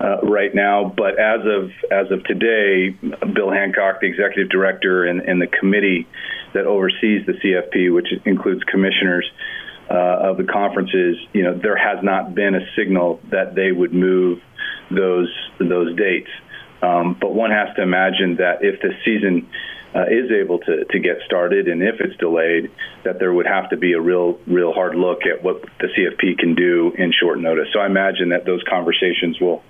[0.00, 0.92] uh, right now.
[0.96, 2.96] But as of as of today,
[3.34, 6.06] Bill Hancock, the executive director, and, and the committee
[6.54, 9.30] that oversees the CFP, which includes commissioners
[9.90, 13.92] uh, of the conferences, you know, there has not been a signal that they would
[13.92, 14.40] move
[14.90, 16.30] those those dates.
[16.82, 19.48] Um, but one has to imagine that if the season
[19.94, 22.70] uh, is able to, to get started, and if it's delayed,
[23.04, 26.38] that there would have to be a real real hard look at what the CFP
[26.38, 27.68] can do in short notice.
[27.72, 29.62] So I imagine that those conversations will,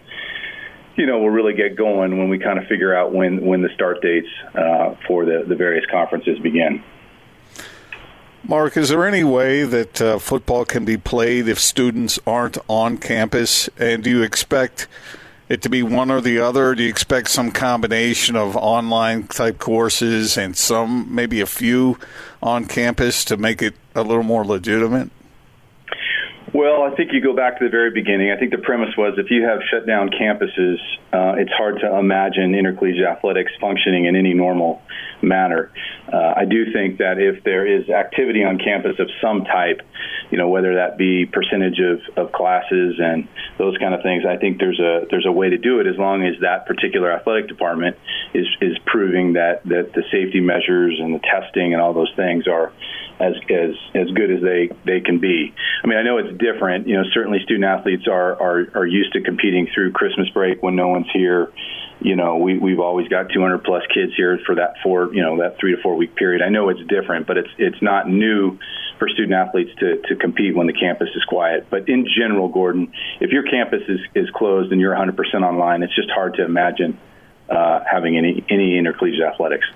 [1.01, 3.71] you know, we'll really get going when we kind of figure out when when the
[3.75, 6.85] start dates uh, for the the various conferences begin.
[8.45, 12.99] Mark, is there any way that uh, football can be played if students aren't on
[12.99, 13.71] campus?
[13.79, 14.89] And do you expect
[15.49, 16.75] it to be one or the other?
[16.75, 21.99] Do you expect some combination of online type courses and some, maybe a few
[22.43, 25.11] on campus to make it a little more legitimate?
[26.53, 28.33] Well, I think you go back to the very beginning.
[28.33, 30.79] I think the premise was if you have shut down campuses,
[31.13, 34.83] uh, it's hard to imagine intercollegiate athletics functioning in any normal
[35.23, 35.71] manner.
[36.13, 39.83] Uh, I do think that if there is activity on campus of some type,
[40.33, 44.37] you know, whether that be percentage of, of classes and those kind of things, I
[44.37, 47.47] think there's a there's a way to do it as long as that particular athletic
[47.47, 47.97] department
[48.35, 52.49] is is proving that that the safety measures and the testing and all those things
[52.49, 52.73] are
[53.21, 55.55] as as as good as they they can be.
[55.85, 56.89] I mean, I know it's different.
[56.89, 60.77] You know, certainly student athletes are are are used to competing through Christmas break when
[60.77, 61.53] no one's here.
[62.01, 65.39] You know, we we've always got 200 plus kids here for that four you know
[65.39, 66.43] that three to four week period.
[66.43, 68.59] I know it's different, but it's it's not new
[68.99, 71.69] for student athletes to, to compete when the campus is quiet.
[71.71, 75.97] But in general, Gordon, if your campus is, is closed and you're 100% online, it's
[75.97, 77.01] just hard to imagine
[77.49, 79.67] uh, having any any intercollegiate athletics.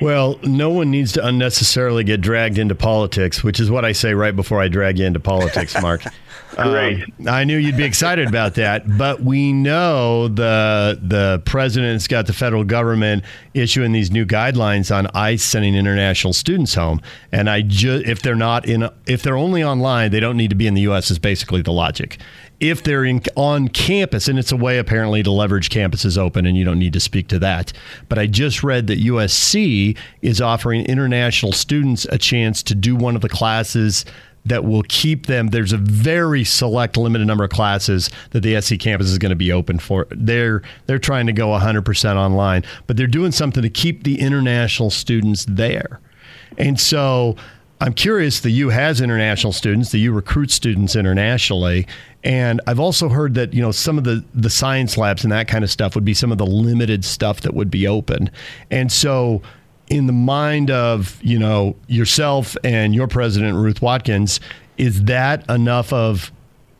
[0.00, 4.14] Well, no one needs to unnecessarily get dragged into politics, which is what I say
[4.14, 6.02] right before I drag you into politics, Mark.
[6.54, 7.02] Great.
[7.02, 12.26] Um, I knew you'd be excited about that, but we know the the president's got
[12.26, 17.62] the federal government issuing these new guidelines on ICE sending international students home, and I
[17.62, 20.74] just if they're not in if they're only online, they don't need to be in
[20.74, 21.10] the U.S.
[21.10, 22.18] Is basically the logic
[22.60, 26.56] if they're in, on campus, and it's a way apparently to leverage campuses open, and
[26.56, 27.72] you don't need to speak to that.
[28.08, 33.14] But I just read that USC is offering international students a chance to do one
[33.14, 34.04] of the classes
[34.46, 35.48] that will keep them.
[35.48, 39.36] There's a very select, limited number of classes that the SC campus is going to
[39.36, 40.06] be open for.
[40.10, 44.90] They're they're trying to go 100% online, but they're doing something to keep the international
[44.90, 46.00] students there.
[46.58, 47.36] And so
[47.80, 51.86] I'm curious, the U has international students, the U recruits students internationally.
[52.24, 55.46] And I've also heard that, you know, some of the, the science labs and that
[55.46, 58.30] kind of stuff would be some of the limited stuff that would be open.
[58.70, 59.42] And so,
[59.88, 64.40] in the mind of, you know, yourself and your president, Ruth Watkins,
[64.78, 66.32] is that enough of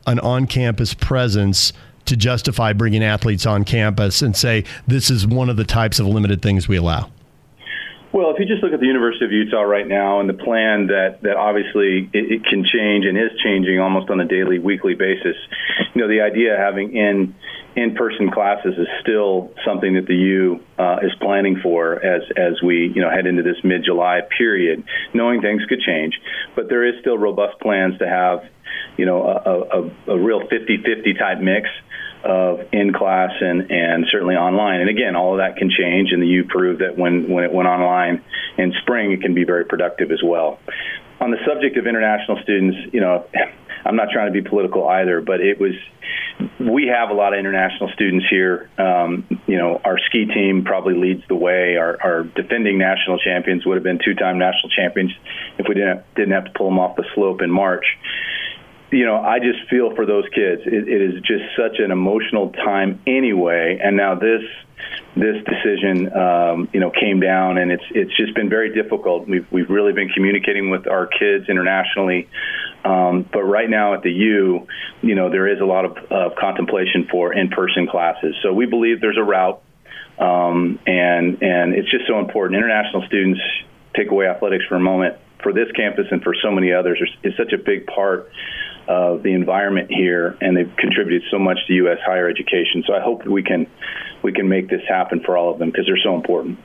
[0.06, 1.72] an on campus presence
[2.06, 6.06] to justify bringing athletes on campus and say this is one of the types of
[6.06, 7.10] limited things we allow?
[8.12, 10.86] Well, if you just look at the University of Utah right now and the plan
[10.88, 14.94] that, that obviously it, it, can change and is changing almost on a daily, weekly
[14.94, 15.36] basis,
[15.94, 17.34] you know, the idea of having in
[17.76, 22.90] in-person classes is still something that the U uh, is planning for as as we
[22.94, 26.14] you know head into this mid-July period, knowing things could change,
[26.54, 28.48] but there is still robust plans to have
[28.96, 31.68] you know a, a, a real 50-50 type mix
[32.26, 34.80] of in class and, and certainly online.
[34.80, 37.52] And again, all of that can change, and the U proved that when, when it
[37.52, 38.22] went online
[38.58, 40.58] in spring, it can be very productive as well.
[41.20, 43.26] On the subject of international students, you know,
[43.84, 45.74] I'm not trying to be political either, but it was
[46.58, 48.68] we have a lot of international students here.
[48.76, 51.76] Um, you know, our ski team probably leads the way.
[51.76, 55.12] Our, our defending national champions would have been two-time national champions
[55.58, 57.86] if we didn't didn't have to pull them off the slope in March
[58.96, 60.62] you know, I just feel for those kids.
[60.64, 64.42] It, it is just such an emotional time anyway, and now this
[65.14, 69.28] this decision, um, you know, came down, and it's it's just been very difficult.
[69.28, 72.26] We've we've really been communicating with our kids internationally,
[72.84, 74.66] um, but right now at the U,
[75.02, 78.34] you know, there is a lot of, contemplation for in-person classes.
[78.42, 79.60] So we believe there's a route,
[80.18, 82.56] um, and and it's just so important.
[82.56, 83.40] International students
[83.94, 87.34] take away athletics for a moment for this campus and for so many others is
[87.36, 88.30] such a big part
[88.88, 91.98] of the environment here, and they've contributed so much to U.S.
[92.04, 92.84] higher education.
[92.86, 93.66] So I hope we can
[94.22, 96.58] we can make this happen for all of them because they're so important.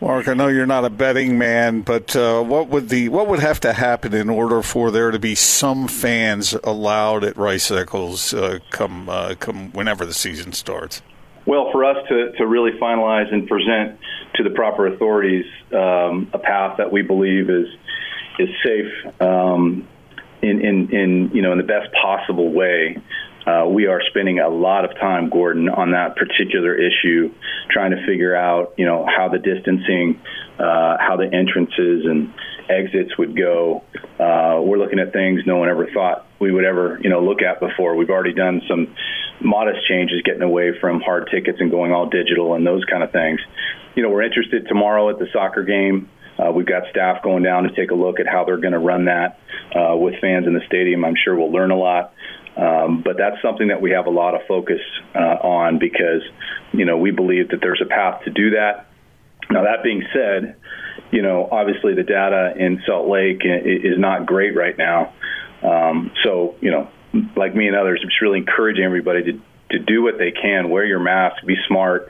[0.00, 3.38] Mark, I know you're not a betting man, but uh, what would the what would
[3.38, 8.34] have to happen in order for there to be some fans allowed at Rice Eccles
[8.34, 11.02] uh, come uh, come whenever the season starts?
[11.46, 13.98] Well, for us to, to really finalize and present
[14.34, 17.68] to the proper authorities um, a path that we believe is
[18.40, 19.86] is safe um,
[20.42, 22.96] in, in, in you know in the best possible way.
[23.44, 27.34] Uh, we are spending a lot of time, Gordon, on that particular issue,
[27.68, 30.20] trying to figure out, you know, how the distancing,
[30.60, 32.32] uh, how the entrances and
[32.68, 33.82] exits would go.
[34.14, 37.42] Uh, we're looking at things no one ever thought we would ever, you know, look
[37.42, 37.96] at before.
[37.96, 38.94] We've already done some
[39.40, 43.10] modest changes, getting away from hard tickets and going all digital and those kind of
[43.10, 43.40] things.
[43.96, 46.08] You know, we're interested tomorrow at the soccer game.
[46.42, 48.78] Uh, we've got staff going down to take a look at how they're going to
[48.78, 49.38] run that
[49.76, 51.04] uh, with fans in the stadium.
[51.04, 52.12] I'm sure we'll learn a lot.
[52.56, 54.80] Um, but that's something that we have a lot of focus
[55.14, 56.22] uh, on because,
[56.72, 58.86] you know, we believe that there's a path to do that.
[59.50, 60.56] Now, that being said,
[61.10, 65.12] you know, obviously the data in Salt Lake is not great right now.
[65.62, 66.88] Um, so, you know,
[67.36, 70.70] like me and others, I'm just really encouraging everybody to, to do what they can,
[70.70, 72.08] wear your mask, be smart,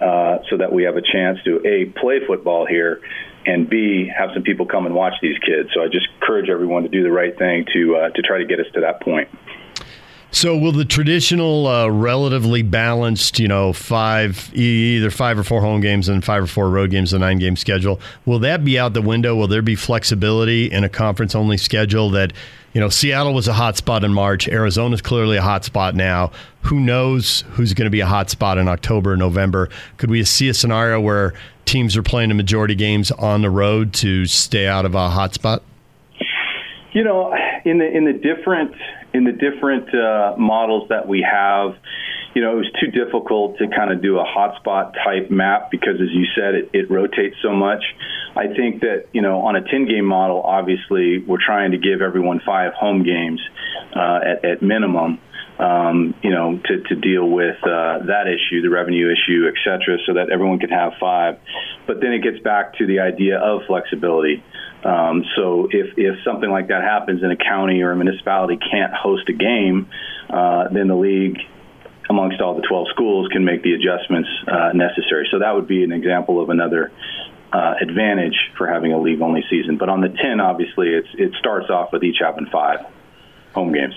[0.00, 3.00] uh, so that we have a chance to A, play football here,
[3.46, 5.70] and B, have some people come and watch these kids.
[5.74, 8.44] So I just encourage everyone to do the right thing to, uh, to try to
[8.44, 9.28] get us to that point.
[10.34, 15.82] So, will the traditional, uh, relatively balanced, you know, five either five or four home
[15.82, 18.94] games and five or four road games, the nine game schedule, will that be out
[18.94, 19.36] the window?
[19.36, 22.32] Will there be flexibility in a conference only schedule that,
[22.72, 26.32] you know, Seattle was a hot spot in March, Arizona's clearly a hot spot now.
[26.62, 29.68] Who knows who's going to be a hot spot in October, November?
[29.98, 31.34] Could we see a scenario where
[31.66, 35.34] teams are playing the majority games on the road to stay out of a hot
[35.34, 35.62] spot?
[36.94, 37.34] You know,
[37.66, 38.74] in the in the different
[39.14, 41.76] in the different uh, models that we have,
[42.34, 46.00] you know, it was too difficult to kind of do a hotspot type map because,
[46.00, 47.82] as you said, it, it rotates so much.
[48.34, 52.00] I think that, you know, on a 10 game model, obviously, we're trying to give
[52.00, 53.40] everyone five home games
[53.94, 55.20] uh, at, at minimum.
[55.58, 59.98] Um, you know, to, to deal with uh, that issue, the revenue issue, et cetera,
[60.06, 61.38] so that everyone can have five.
[61.86, 64.42] But then it gets back to the idea of flexibility.
[64.84, 68.92] Um, so if, if something like that happens and a county or a municipality can't
[68.92, 69.88] host a game,
[70.28, 71.38] uh, then the league,
[72.10, 75.28] amongst all the 12 schools, can make the adjustments uh, necessary.
[75.30, 76.90] So that would be an example of another
[77.52, 79.76] uh, advantage for having a league-only season.
[79.76, 82.80] But on the 10, obviously, it's, it starts off with each having five
[83.54, 83.94] home games.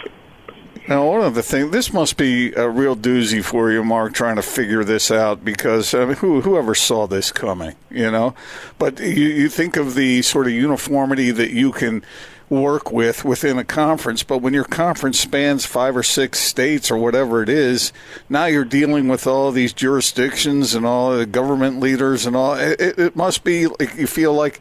[0.88, 4.36] Now, one of the things, this must be a real doozy for you, Mark, trying
[4.36, 8.36] to figure this out because I mean, who, whoever saw this coming, you know?
[8.78, 12.04] But you, you think of the sort of uniformity that you can
[12.50, 16.98] work with within a conference, but when your conference spans five or six states or
[16.98, 17.92] whatever it is,
[18.30, 22.54] now you're dealing with all these jurisdictions and all the government leaders and all.
[22.54, 24.60] It, it must be like you feel like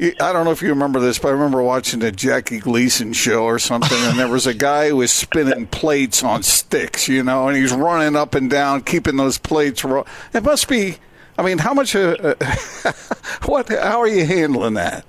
[0.00, 3.44] I don't know if you remember this, but I remember watching the Jackie Gleason show
[3.44, 7.48] or something, and there was a guy who was spinning plates on sticks, you know,
[7.48, 9.84] and he's running up and down, keeping those plates.
[9.84, 10.98] Ro- it must be.
[11.36, 11.96] I mean, how much?
[11.96, 12.34] Uh,
[13.46, 13.68] what?
[13.70, 15.04] How are you handling that?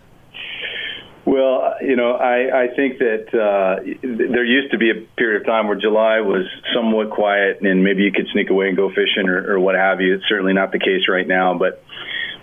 [1.23, 5.45] Well, you know, I, I think that uh, there used to be a period of
[5.45, 9.29] time where July was somewhat quiet, and maybe you could sneak away and go fishing
[9.29, 10.15] or, or what have you.
[10.15, 11.83] It's certainly not the case right now, but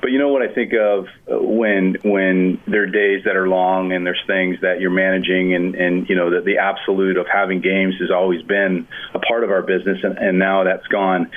[0.06, 3.48] but you know what I think of uh, when when there are days that are
[3.48, 7.26] long and there's things that you're managing and and you know that the absolute of
[7.26, 11.32] having games has always been a part of our business and, and now that's gone.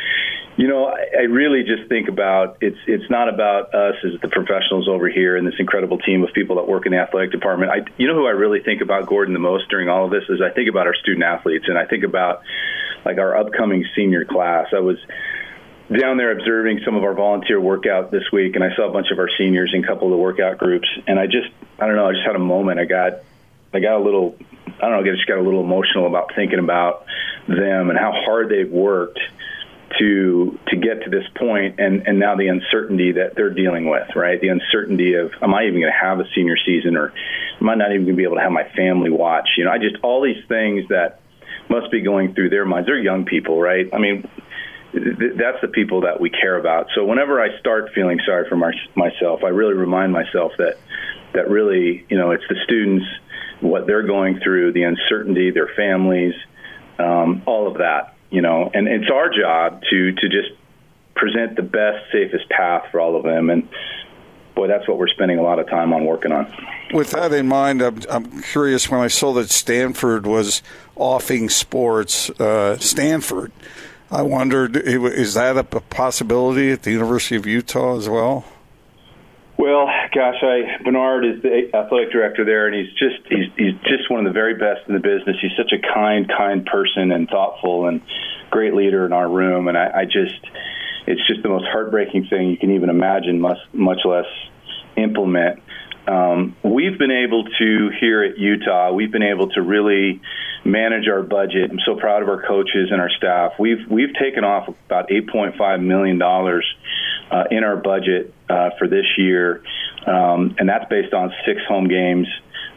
[0.55, 4.29] You know, I, I really just think about it's it's not about us as the
[4.29, 7.71] professionals over here and this incredible team of people that work in the athletic department.
[7.71, 10.29] I you know who I really think about Gordon the most during all of this
[10.29, 12.43] is I think about our student athletes and I think about
[13.03, 14.67] like our upcoming senior class.
[14.77, 14.97] I was
[15.91, 19.07] down there observing some of our volunteer workout this week, and I saw a bunch
[19.11, 21.49] of our seniors in a couple of the workout groups, and I just,
[21.79, 22.79] I don't know, I just had a moment.
[22.79, 23.13] I got,
[23.73, 24.35] I got a little,
[24.67, 27.05] I don't know, I just got a little emotional about thinking about
[27.47, 29.19] them and how hard they've worked
[29.97, 34.07] to to get to this point and and now the uncertainty that they're dealing with
[34.15, 34.39] right?
[34.39, 37.11] The uncertainty of am i even going to have a senior season or
[37.59, 39.49] am i not even going to be able to have my family watch?
[39.57, 41.21] You know i just all these things that
[41.69, 42.85] must be going through their minds.
[42.87, 43.89] They're young people right?
[43.91, 44.29] I mean
[44.93, 46.87] that's the people that we care about.
[46.95, 50.77] So whenever I start feeling sorry for my, myself, I really remind myself that
[51.33, 53.05] that really, you know, it's the students,
[53.59, 56.33] what they're going through, the uncertainty, their families,
[56.97, 60.49] um, all of that, you know, and it's our job to to just
[61.15, 63.67] present the best, safest path for all of them, and
[64.55, 66.51] boy, that's what we're spending a lot of time on working on.
[66.93, 70.63] With that in mind, I'm, I'm curious when I saw that Stanford was
[70.95, 73.51] offing sports, uh, Stanford
[74.11, 78.43] I wondered, is that a possibility at the University of Utah as well?
[79.57, 84.09] Well, gosh, I Bernard is the athletic director there, and he's just he's he's just
[84.09, 85.35] one of the very best in the business.
[85.41, 88.01] He's such a kind, kind person and thoughtful and
[88.51, 89.67] great leader in our room.
[89.67, 90.39] And I, I just,
[91.07, 94.27] it's just the most heartbreaking thing you can even imagine, much much less
[94.95, 95.61] implement.
[96.09, 100.21] Um, we've been able to here at Utah, we've been able to really
[100.65, 101.69] manage our budget.
[101.69, 103.53] I'm so proud of our coaches and our staff.
[103.59, 106.65] We've we've taken off about 8.5 million dollars
[107.29, 109.61] uh, in our budget uh, for this year,
[110.07, 112.27] um, and that's based on six home games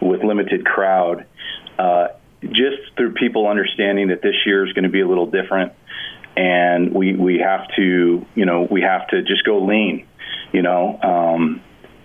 [0.00, 1.26] with limited crowd.
[1.78, 2.08] Uh,
[2.42, 5.72] just through people understanding that this year is going to be a little different,
[6.36, 10.06] and we we have to you know we have to just go lean,
[10.52, 10.98] you know.
[11.02, 11.62] Um,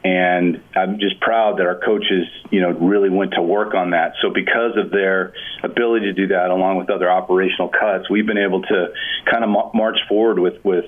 [0.08, 4.14] and I'm just proud that our coaches, you know, really went to work on that.
[4.22, 5.34] So because of their
[5.64, 8.88] ability to do that, along with other operational cuts, we've been able to
[9.30, 10.86] kind of march forward with with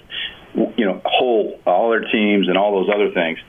[0.55, 3.39] you know whole all their teams and all those other things.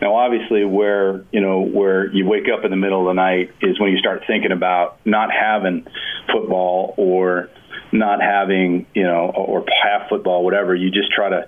[0.00, 3.50] Now, obviously, where you know where you wake up in the middle of the night
[3.60, 5.86] is when you start thinking about not having
[6.32, 7.50] football or
[7.92, 10.74] not having you know or half football, whatever.
[10.74, 11.46] You just try to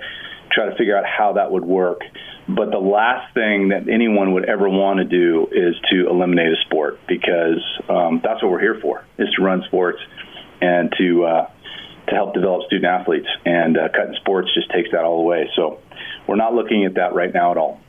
[0.53, 2.01] try to figure out how that would work.
[2.49, 6.57] But the last thing that anyone would ever want to do is to eliminate a
[6.67, 10.01] sport because um, that's what we're here for: is to run sports
[10.61, 11.51] and to uh,
[12.09, 13.29] to help develop student athletes.
[13.45, 15.49] And uh, cutting sports just takes that all away.
[15.55, 15.81] So
[16.27, 17.81] we're not looking at that right now at all.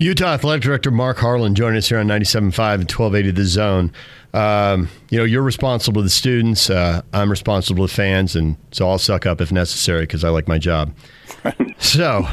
[0.00, 3.92] Utah Athletic Director Mark Harlan joining us here on 97.5 and 1280 The Zone.
[4.34, 6.68] Um, you know, you're responsible to the students.
[6.68, 10.46] Uh, I'm responsible to fans, and so I'll suck up if necessary because I like
[10.46, 10.94] my job.
[11.78, 12.26] so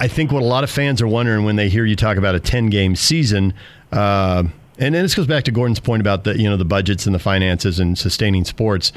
[0.00, 2.34] I think what a lot of fans are wondering when they hear you talk about
[2.34, 3.54] a 10 game season,
[3.92, 4.42] uh,
[4.78, 7.14] and, and this goes back to Gordon's point about the you know the budgets and
[7.14, 8.92] the finances and sustaining sports.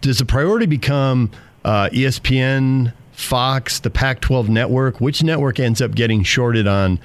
[0.00, 1.30] Does the priority become
[1.64, 5.00] uh, ESPN, Fox, the Pac-12 network?
[5.00, 7.00] Which network ends up getting shorted on?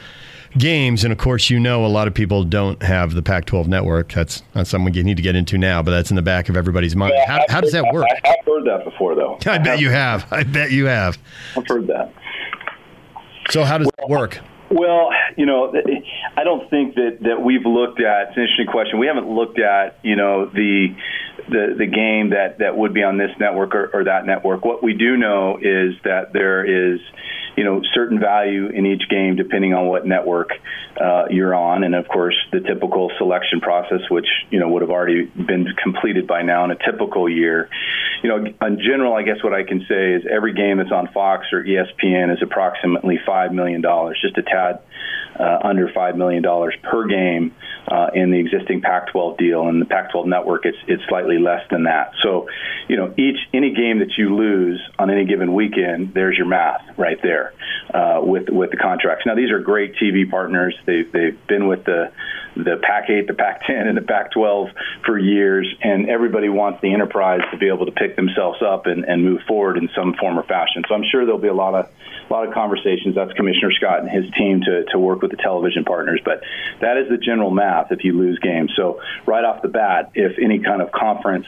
[0.58, 1.04] Games.
[1.04, 4.12] And of course, you know, a lot of people don't have the Pac 12 network.
[4.14, 6.58] That's not something we need to get into now, but that's in the back of
[6.58, 7.14] everybody's mind.
[7.16, 8.06] Yeah, how, how does that work?
[8.10, 9.38] I have heard that before, though.
[9.46, 10.32] I bet you have.
[10.32, 11.18] I bet you have.
[11.58, 12.14] I've heard that.
[13.50, 14.40] So, how does well, that work?
[14.70, 15.74] Well, you know,
[16.36, 18.30] I don't think that, that we've looked at.
[18.30, 19.00] It's an interesting question.
[19.00, 20.96] We haven't looked at, you know, the
[21.50, 24.64] the the game that that would be on this network or, or that network.
[24.66, 27.00] What we do know is that there is
[27.56, 30.52] you know certain value in each game depending on what network
[31.00, 34.92] uh, you're on, and of course the typical selection process, which you know would have
[34.92, 37.70] already been completed by now in a typical year.
[38.22, 41.10] You know, in general, I guess what I can say is every game that's on
[41.14, 44.80] Fox or ESPN is approximately five million dollars, just a tad
[45.40, 46.44] uh, under $5 million
[46.84, 47.56] per game
[47.88, 49.68] uh, in the existing Pac-12 deal.
[49.68, 52.12] And the Pac-12 network, it's, it's slightly less than that.
[52.22, 52.48] So,
[52.88, 56.82] you know, each any game that you lose on any given weekend, there's your math
[56.98, 57.43] right there
[57.94, 59.26] uh, with with the contracts.
[59.26, 60.76] Now, these are great TV partners.
[60.86, 62.12] They've, they've been with the
[62.56, 64.74] the Pac-8, the Pac-10, and the Pac-12
[65.06, 69.06] for years, and everybody wants the enterprise to be able to pick themselves up and,
[69.06, 70.84] and move forward in some form or fashion.
[70.88, 71.90] So I'm sure there'll be a lot of
[72.30, 73.16] a lot of conversations.
[73.16, 76.22] That's Commissioner Scott and his team to, to work with the television partners.
[76.24, 76.44] But
[76.80, 78.72] that is the general math if you lose games.
[78.76, 81.48] So right off the bat, if any kind of conference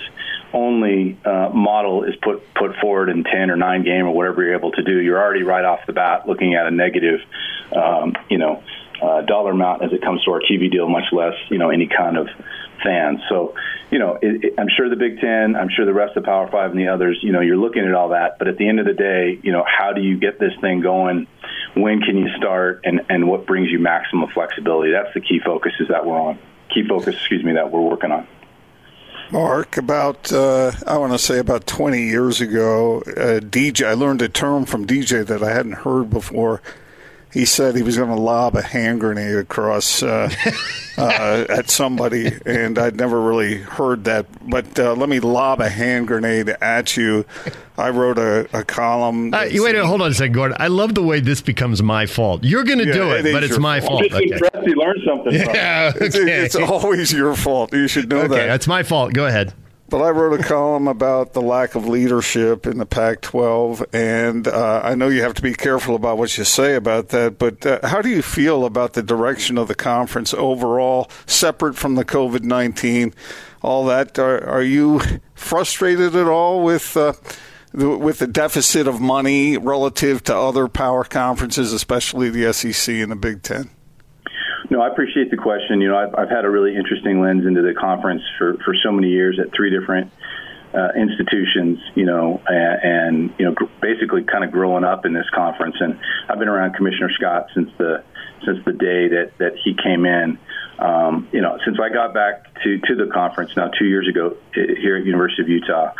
[0.53, 4.55] only uh, model is put put forward in 10 or 9 game or whatever you're
[4.55, 7.19] able to do, you're already right off the bat looking at a negative,
[7.75, 8.63] um, you know,
[9.01, 11.87] uh, dollar amount as it comes to our TV deal, much less you know any
[11.87, 12.27] kind of
[12.83, 13.19] fans.
[13.29, 13.55] So,
[13.91, 16.49] you know, it, it, I'm sure the Big Ten, I'm sure the rest of Power
[16.49, 18.37] Five and the others, you know, you're looking at all that.
[18.37, 20.81] But at the end of the day, you know, how do you get this thing
[20.81, 21.27] going?
[21.75, 22.81] When can you start?
[22.85, 24.91] And and what brings you maximum flexibility?
[24.91, 26.39] That's the key focus is that we're on.
[26.73, 28.27] Key focus, excuse me, that we're working on.
[29.31, 33.87] Mark, about uh, I want to say about 20 years ago, uh, DJ.
[33.87, 36.61] I learned a term from DJ that I hadn't heard before
[37.35, 40.33] he said he was going to lob a hand grenade across uh,
[40.97, 44.25] uh, at somebody, and I'd never really heard that.
[44.49, 47.25] But uh, let me lob a hand grenade at you.
[47.77, 49.33] I wrote a, a column.
[49.33, 50.55] Uh, you wait, hold on a second, Gordon.
[50.61, 52.45] I love the way this becomes my fault.
[52.45, 54.03] You're going to yeah, do it, it but it's my fault.
[54.03, 54.31] I'm just okay.
[54.31, 55.33] impressed you learned something.
[55.55, 56.05] Yeah, okay.
[56.05, 57.73] it's, it's, always your fault.
[57.73, 58.45] You should know okay, that.
[58.47, 59.13] That's my fault.
[59.13, 59.53] Go ahead.
[59.87, 64.47] But I wrote a column about the lack of leadership in the Pac 12, and
[64.47, 67.63] uh, I know you have to be careful about what you say about that, but
[67.63, 72.03] uh, how do you feel about the direction of the conference overall, separate from the
[72.03, 73.13] COVID 19,
[73.61, 74.17] all that?
[74.17, 75.01] Are, are, you
[75.35, 76.97] frustrated at all with.
[76.97, 77.13] Uh,
[77.71, 83.11] the, with the deficit of money relative to other power conferences, especially the SEC and
[83.11, 83.69] the Big Ten?
[84.69, 85.81] No, I appreciate the question.
[85.81, 88.91] You know, I've, I've had a really interesting lens into the conference for, for so
[88.91, 90.11] many years at three different
[90.73, 95.29] uh, institutions, you know, and, and you know, basically kind of growing up in this
[95.33, 95.75] conference.
[95.79, 98.03] And I've been around Commissioner Scott since the
[98.45, 100.37] since the day that that he came in.
[100.77, 104.35] Um, you know, since I got back to to the conference now two years ago
[104.55, 105.93] eh, here at University of Utah,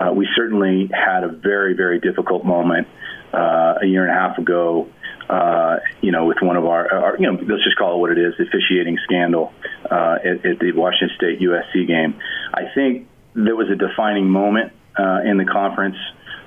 [0.00, 2.88] uh, we certainly had a very very difficult moment
[3.34, 4.88] uh, a year and a half ago.
[5.32, 8.10] Uh, you know, with one of our, our, you know, let's just call it what
[8.10, 9.50] it is, officiating scandal
[9.90, 12.20] uh, at, at the Washington State USC game.
[12.52, 15.96] I think there was a defining moment uh, in the conference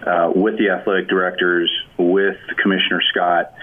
[0.05, 3.55] uh, with the athletic directors, with Commissioner Scott.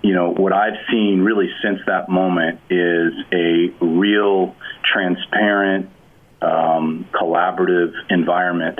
[0.00, 4.54] You know, what I've seen really since that moment is a real
[4.84, 5.90] transparent,
[6.40, 8.78] um, collaborative environment.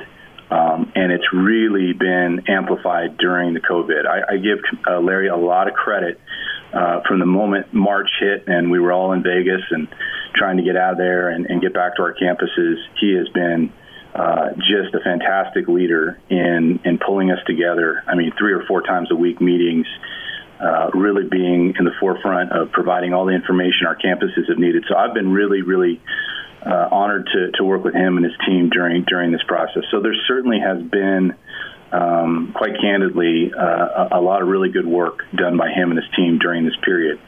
[0.53, 4.05] Um, and it's really been amplified during the COVID.
[4.07, 6.20] I, I give uh, Larry a lot of credit
[6.74, 9.88] uh, from the moment March hit and we were all in Vegas and
[10.34, 12.76] trying to get out of there and, and get back to our campuses.
[13.00, 13.72] He has been
[14.14, 18.03] uh, just a fantastic leader in in pulling us together.
[18.07, 19.86] I mean, three or four times a week meetings,
[20.61, 24.84] uh, really being in the forefront of providing all the information our campuses have needed.
[24.86, 25.98] So I've been really, really
[26.64, 29.84] uh, honored to, to work with him and his team during during this process.
[29.90, 31.34] So there certainly has been.
[31.92, 36.00] Um, quite candidly, uh, a, a lot of really good work done by him and
[36.00, 37.20] his team during this period.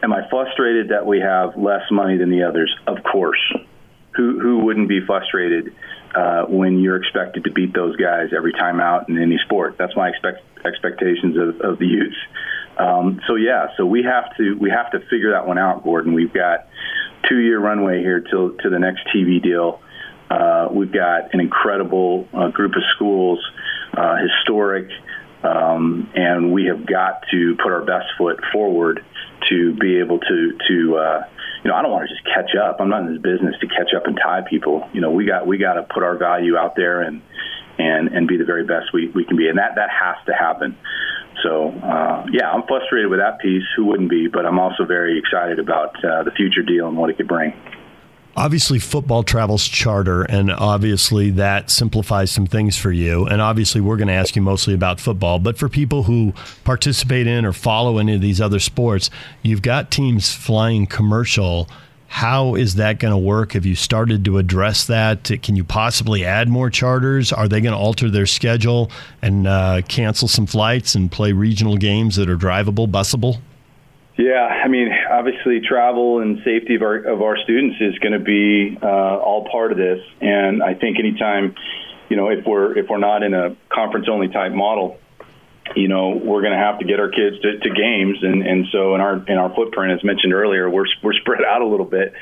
[0.00, 2.72] Am I frustrated that we have less money than the others?
[2.86, 3.42] Of course.
[4.14, 5.74] Who, who wouldn't be frustrated
[6.14, 9.74] uh, when you're expected to beat those guys every time out in any sport?
[9.76, 12.16] That's my expect, expectations of, of the youths.
[12.78, 16.12] Um, so yeah, so we have to we have to figure that one out, Gordon.
[16.12, 16.68] We've got
[17.28, 19.80] two year runway here till to the next TV deal.
[20.30, 23.38] Uh, we've got an incredible uh, group of schools,
[23.96, 24.88] uh, historic,
[25.42, 29.04] um, and we have got to put our best foot forward
[29.48, 31.24] to be able to to uh,
[31.62, 32.78] you know I don't want to just catch up.
[32.80, 34.88] I'm not in this business to catch up and tie people.
[34.92, 37.22] You know we got we got to put our value out there and
[37.78, 40.32] and and be the very best we, we can be, and that that has to
[40.32, 40.76] happen.
[41.42, 43.64] So uh, yeah, I'm frustrated with that piece.
[43.76, 44.28] Who wouldn't be?
[44.28, 47.54] But I'm also very excited about uh, the future deal and what it could bring
[48.36, 53.96] obviously football travels charter and obviously that simplifies some things for you and obviously we're
[53.96, 57.96] going to ask you mostly about football but for people who participate in or follow
[57.96, 59.08] any of these other sports
[59.42, 61.66] you've got teams flying commercial
[62.08, 63.52] how is that going to work?
[63.52, 65.24] Have you started to address that?
[65.42, 67.32] Can you possibly add more charters?
[67.32, 68.90] Are they going to alter their schedule
[69.22, 73.40] and uh, cancel some flights and play regional games that are drivable busable
[74.18, 78.18] yeah, I mean, obviously, travel and safety of our of our students is going to
[78.18, 80.00] be uh, all part of this.
[80.22, 81.54] And I think anytime,
[82.08, 84.98] you know, if we're if we're not in a conference only type model,
[85.74, 88.66] you know, we're going to have to get our kids to, to games, and and
[88.70, 91.86] so in our in our footprint, as mentioned earlier, we're we're spread out a little
[91.86, 92.12] bit.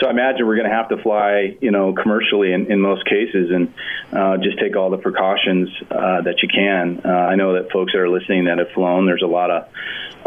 [0.00, 3.04] So I imagine we're going to have to fly, you know, commercially in, in most
[3.04, 3.72] cases, and
[4.12, 7.00] uh, just take all the precautions uh, that you can.
[7.04, 9.68] Uh, I know that folks that are listening that have flown, there's a lot of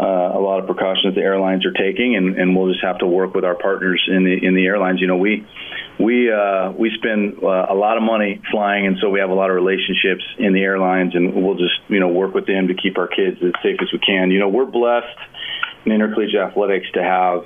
[0.00, 3.06] uh, a lot of precautions the airlines are taking, and, and we'll just have to
[3.06, 5.00] work with our partners in the in the airlines.
[5.00, 5.44] You know, we
[5.98, 9.34] we uh, we spend uh, a lot of money flying, and so we have a
[9.34, 12.74] lot of relationships in the airlines, and we'll just you know work with them to
[12.74, 14.30] keep our kids as safe as we can.
[14.30, 15.18] You know, we're blessed
[15.84, 17.44] in intercollegiate athletics to have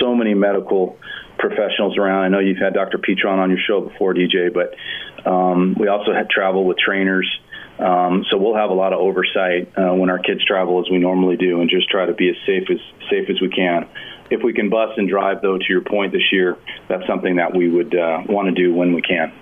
[0.00, 0.98] so many medical
[1.42, 2.24] professionals around.
[2.24, 2.98] I know you've had Dr.
[2.98, 4.74] Petron on your show before, DJ, but
[5.28, 7.28] um, we also had travel with trainers.
[7.78, 10.98] Um, so we'll have a lot of oversight uh, when our kids travel as we
[10.98, 12.78] normally do, and just try to be as safe as
[13.10, 13.88] safe as we can.
[14.30, 16.56] If we can bus and drive, though, to your point this year,
[16.88, 19.32] that's something that we would uh, want to do when we can.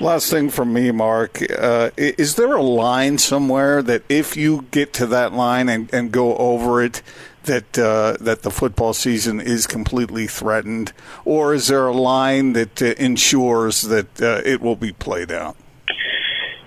[0.00, 1.42] Last thing from me, Mark.
[1.50, 6.10] Uh, is there a line somewhere that if you get to that line and, and
[6.10, 7.02] go over it,
[7.44, 10.92] that uh, that the football season is completely threatened,
[11.24, 15.56] or is there a line that uh, ensures that uh, it will be played out?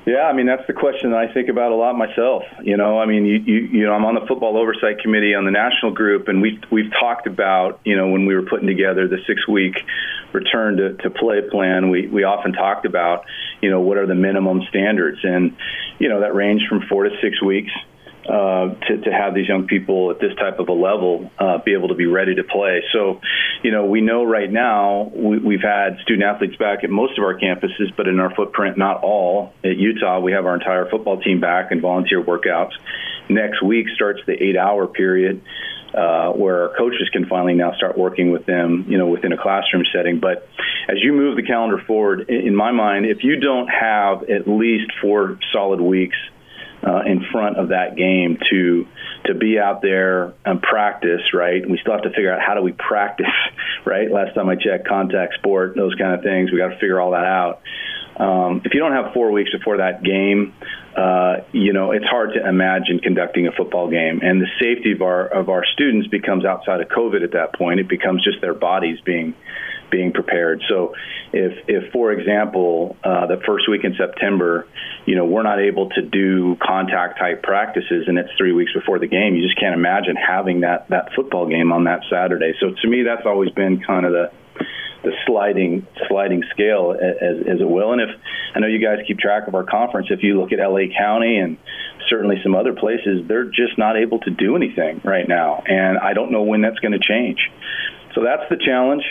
[0.06, 2.44] Yeah, I mean that's the question that I think about a lot myself.
[2.62, 5.46] You know, I mean, you, you you know, I'm on the football oversight committee on
[5.46, 9.08] the national group, and we we've talked about you know when we were putting together
[9.08, 9.76] the six week
[10.34, 13.26] return to, to play plan, we we often talked about
[13.62, 15.56] you know what are the minimum standards, and
[16.00, 17.72] you know that range from four to six weeks
[18.28, 21.74] uh, to, to have these young people at this type of a level uh, be
[21.74, 22.82] able to be ready to play.
[22.94, 23.20] So,
[23.64, 27.24] you know, we know right now we, we've had student athletes back at most of
[27.24, 29.54] our campuses, but in our footprint, not all.
[29.64, 32.72] At Utah, we have our entire football team back and volunteer workouts.
[33.30, 35.42] Next week starts the eight-hour period.
[35.94, 39.38] Uh, where our coaches can finally now start working with them, you know, within a
[39.38, 40.20] classroom setting.
[40.20, 40.50] But
[40.90, 44.92] as you move the calendar forward, in my mind, if you don't have at least
[45.04, 46.18] four solid weeks
[46.86, 48.88] uh, in front of that game to
[49.26, 51.22] to be out there and practice.
[51.34, 53.28] Right, we still have to figure out how do we practice.
[53.86, 56.54] Right, last time I checked, contact sport, those kind of things.
[56.54, 57.62] We got to figure all that out.
[58.16, 60.54] um, if you don't have four weeks before that game,
[60.96, 65.02] uh, you know it's hard to imagine conducting a football game, and the safety of
[65.02, 67.82] our of our students becomes outside of COVID at that point.
[67.82, 69.34] It becomes just their bodies being
[69.94, 70.64] being prepared.
[70.68, 70.96] So,
[71.32, 74.68] if, if for example, uh, the first week in September,
[75.06, 78.98] you know, we're not able to do contact type practices, and it's three weeks before
[78.98, 82.54] the game, you just can't imagine having that that football game on that Saturday.
[82.60, 84.32] So, to me, that's always been kind of the
[85.04, 87.92] the sliding sliding scale as, as it will.
[87.92, 88.10] And if
[88.56, 91.38] I know you guys keep track of our conference, if you look at LA County
[91.38, 91.58] and
[92.10, 96.14] certainly some other places, they're just not able to do anything right now, and I
[96.14, 97.40] don't know when that's going to change.
[98.16, 99.04] So that's the challenge.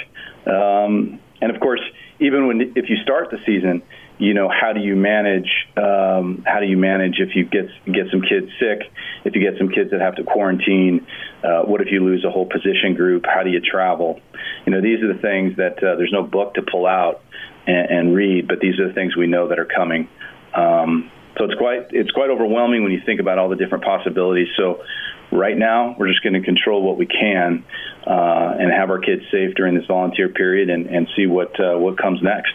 [0.47, 1.81] Um, and of course,
[2.21, 3.83] even when if you start the season,
[4.19, 8.07] you know how do you manage um, how do you manage if you get get
[8.11, 8.91] some kids sick
[9.25, 11.07] if you get some kids that have to quarantine
[11.43, 13.25] uh, what if you lose a whole position group?
[13.27, 14.21] How do you travel?
[14.65, 17.23] You know these are the things that uh, there's no book to pull out
[17.67, 20.09] and, and, read but these are the things we know that are coming.
[20.55, 24.49] Um, so it's quite it's quite overwhelming when you think about all the different possibilities.
[24.57, 24.85] So
[25.33, 27.65] right now we're just going to control what we can
[28.07, 31.77] uh, and have our kids safe during this volunteer period and, and see what uh,
[31.79, 32.53] what comes next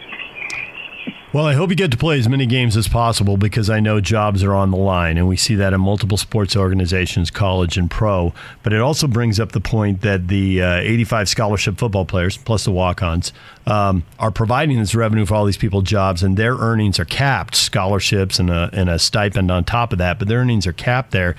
[1.30, 4.00] well, I hope you get to play as many games as possible because I know
[4.00, 7.90] jobs are on the line, and we see that in multiple sports organizations, college and
[7.90, 8.32] pro.
[8.62, 12.64] But it also brings up the point that the uh, 85 scholarship football players, plus
[12.64, 13.34] the walk ons,
[13.66, 17.54] um, are providing this revenue for all these people jobs, and their earnings are capped
[17.54, 21.10] scholarships and a, and a stipend on top of that, but their earnings are capped
[21.10, 21.36] there.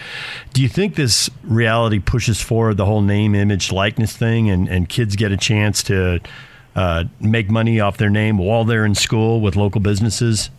[0.53, 4.87] Do you think this reality pushes forward the whole name, image, likeness thing, and, and
[4.87, 6.19] kids get a chance to?
[6.75, 10.49] Uh, make money off their name while they're in school with local businesses?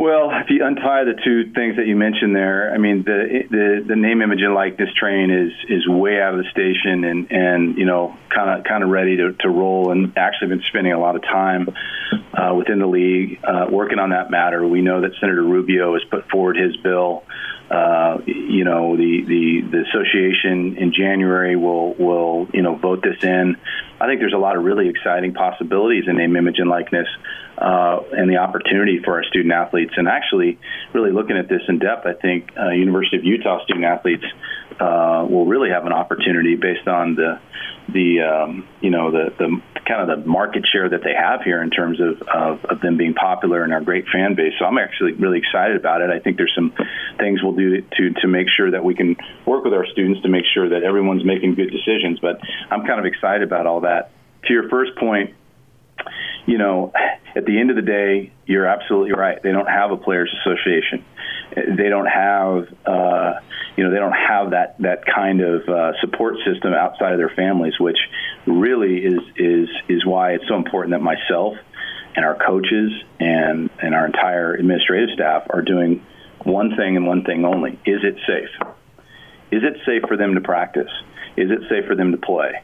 [0.00, 3.84] Well, if you untie the two things that you mentioned there, I mean the the,
[3.86, 7.76] the name, image, and likeness train is is way out of the station and and
[7.76, 9.92] you know kind of kind of ready to, to roll.
[9.92, 11.68] And actually been spending a lot of time
[12.32, 14.66] uh, within the league uh, working on that matter.
[14.66, 17.24] We know that Senator Rubio has put forward his bill
[17.70, 23.22] uh, you know, the, the, the association in January will, will, you know, vote this
[23.22, 23.56] in.
[24.00, 27.06] I think there's a lot of really exciting possibilities in name, image, and likeness
[27.58, 29.92] uh, and the opportunity for our student athletes.
[29.96, 30.58] And actually,
[30.92, 34.24] really looking at this in depth, I think uh, University of Utah student athletes
[34.80, 37.38] uh, will really have an opportunity based on the
[37.92, 41.62] the um, you know the the kind of the market share that they have here
[41.62, 44.52] in terms of, of, of them being popular and our great fan base.
[44.58, 46.10] So I'm actually really excited about it.
[46.10, 46.72] I think there's some
[47.18, 49.16] things we'll do to to make sure that we can
[49.46, 52.18] work with our students to make sure that everyone's making good decisions.
[52.20, 54.12] But I'm kind of excited about all that.
[54.46, 55.34] To your first point,
[56.46, 56.92] you know,
[57.36, 59.42] at the end of the day, you're absolutely right.
[59.42, 61.04] They don't have a players' association.
[61.54, 63.40] They don't have, uh,
[63.76, 67.32] you know, they don't have that that kind of uh, support system outside of their
[67.34, 67.98] families, which
[68.46, 71.56] really is is is why it's so important that myself
[72.16, 76.04] and our coaches and and our entire administrative staff are doing
[76.44, 78.68] one thing and one thing only: is it safe?
[79.50, 80.90] Is it safe for them to practice?
[81.36, 82.62] Is it safe for them to play?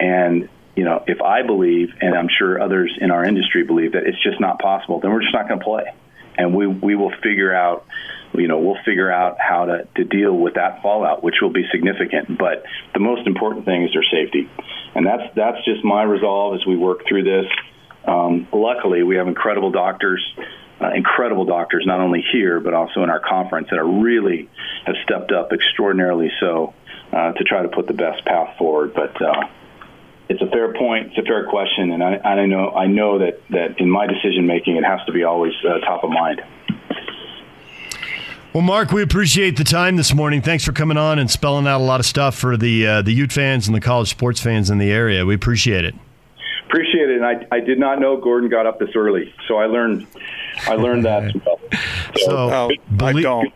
[0.00, 0.48] And
[0.78, 4.22] you know, if I believe, and I'm sure others in our industry believe that it's
[4.22, 5.92] just not possible, then we're just not going to play,
[6.36, 7.84] and we we will figure out,
[8.32, 11.64] you know, we'll figure out how to to deal with that fallout, which will be
[11.72, 12.38] significant.
[12.38, 12.62] But
[12.94, 14.48] the most important thing is their safety,
[14.94, 17.46] and that's that's just my resolve as we work through this.
[18.06, 20.22] Um, luckily, we have incredible doctors.
[20.80, 24.48] Uh, incredible doctors, not only here but also in our conference, that are really
[24.86, 26.72] have stepped up extraordinarily so
[27.12, 28.94] uh, to try to put the best path forward.
[28.94, 29.48] But uh,
[30.28, 31.08] it's a fair point.
[31.08, 34.46] It's a fair question, and I, I know I know that that in my decision
[34.46, 36.42] making, it has to be always uh, top of mind.
[38.52, 40.40] Well, Mark, we appreciate the time this morning.
[40.40, 43.12] Thanks for coming on and spelling out a lot of stuff for the uh, the
[43.12, 45.24] Ute fans and the college sports fans in the area.
[45.24, 45.94] We appreciate it.
[46.66, 47.22] Appreciate it.
[47.22, 50.06] And I, I did not know Gordon got up this early, so I learned
[50.66, 51.34] I learned that.
[52.16, 53.52] So, so believe, I don't.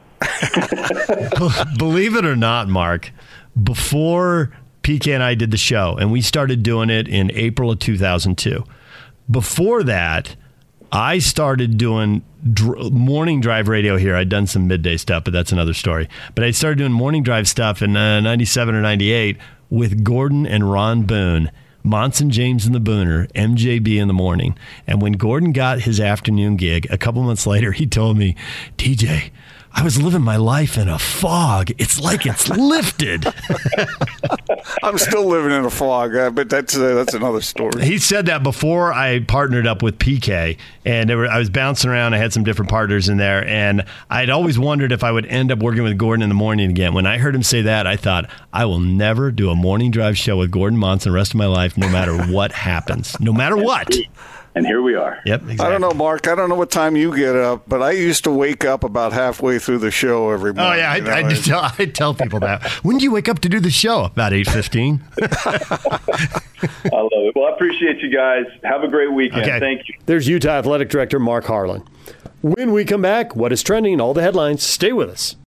[1.79, 3.11] believe it or not, Mark,
[3.61, 4.53] before
[4.83, 8.65] PK and I did the show, and we started doing it in April of 2002.
[9.31, 10.37] Before that,
[10.91, 12.23] I started doing
[12.53, 14.15] dr- morning drive radio here.
[14.15, 16.09] I'd done some midday stuff, but that's another story.
[16.35, 19.39] But I started doing morning drive stuff in uh, 97 or 98
[19.71, 21.51] with Gordon and Ron Boone.
[21.85, 24.57] Monson James and the Booner, MJB in the morning.
[24.87, 28.37] And when Gordon got his afternoon gig, a couple months later, he told me,
[28.77, 29.31] DJ,
[29.75, 31.71] I was living my life in a fog.
[31.79, 33.27] It's like it's lifted.
[34.83, 37.85] I'm still living in a fog, uh, but that's uh, that's another story.
[37.85, 42.15] He said that before I partnered up with PK, and were, I was bouncing around.
[42.15, 45.51] I had some different partners in there, and I'd always wondered if I would end
[45.51, 46.95] up working with Gordon in the morning again.
[46.95, 50.19] When I heard him say that, I thought I will never do a morning drive
[50.19, 53.57] show with Gordon Monson the rest of my life, no matter what happens, no matter
[53.57, 53.95] what.
[54.55, 55.21] and here we are.
[55.25, 55.43] Yep.
[55.61, 56.29] I don't know, Mark.
[56.29, 59.13] I don't know what time you get up, but I used to wake up about
[59.13, 60.73] halfway through the show every morning.
[60.73, 62.63] Oh yeah, I, you know, I, just tell, I tell people that.
[62.85, 64.05] When do you wake up to do the show?
[64.05, 65.03] About eight fifteen.
[65.21, 65.99] I
[66.93, 67.35] love it.
[67.35, 68.45] Well, I appreciate you guys.
[68.65, 69.43] Have a great weekend.
[69.43, 69.59] Okay.
[69.59, 69.95] Thank you.
[70.07, 71.83] There's Utah Athletic Director Mark Harlan.
[72.43, 74.01] When we come back, what is trending?
[74.01, 74.63] All the headlines.
[74.63, 75.37] Stay with us.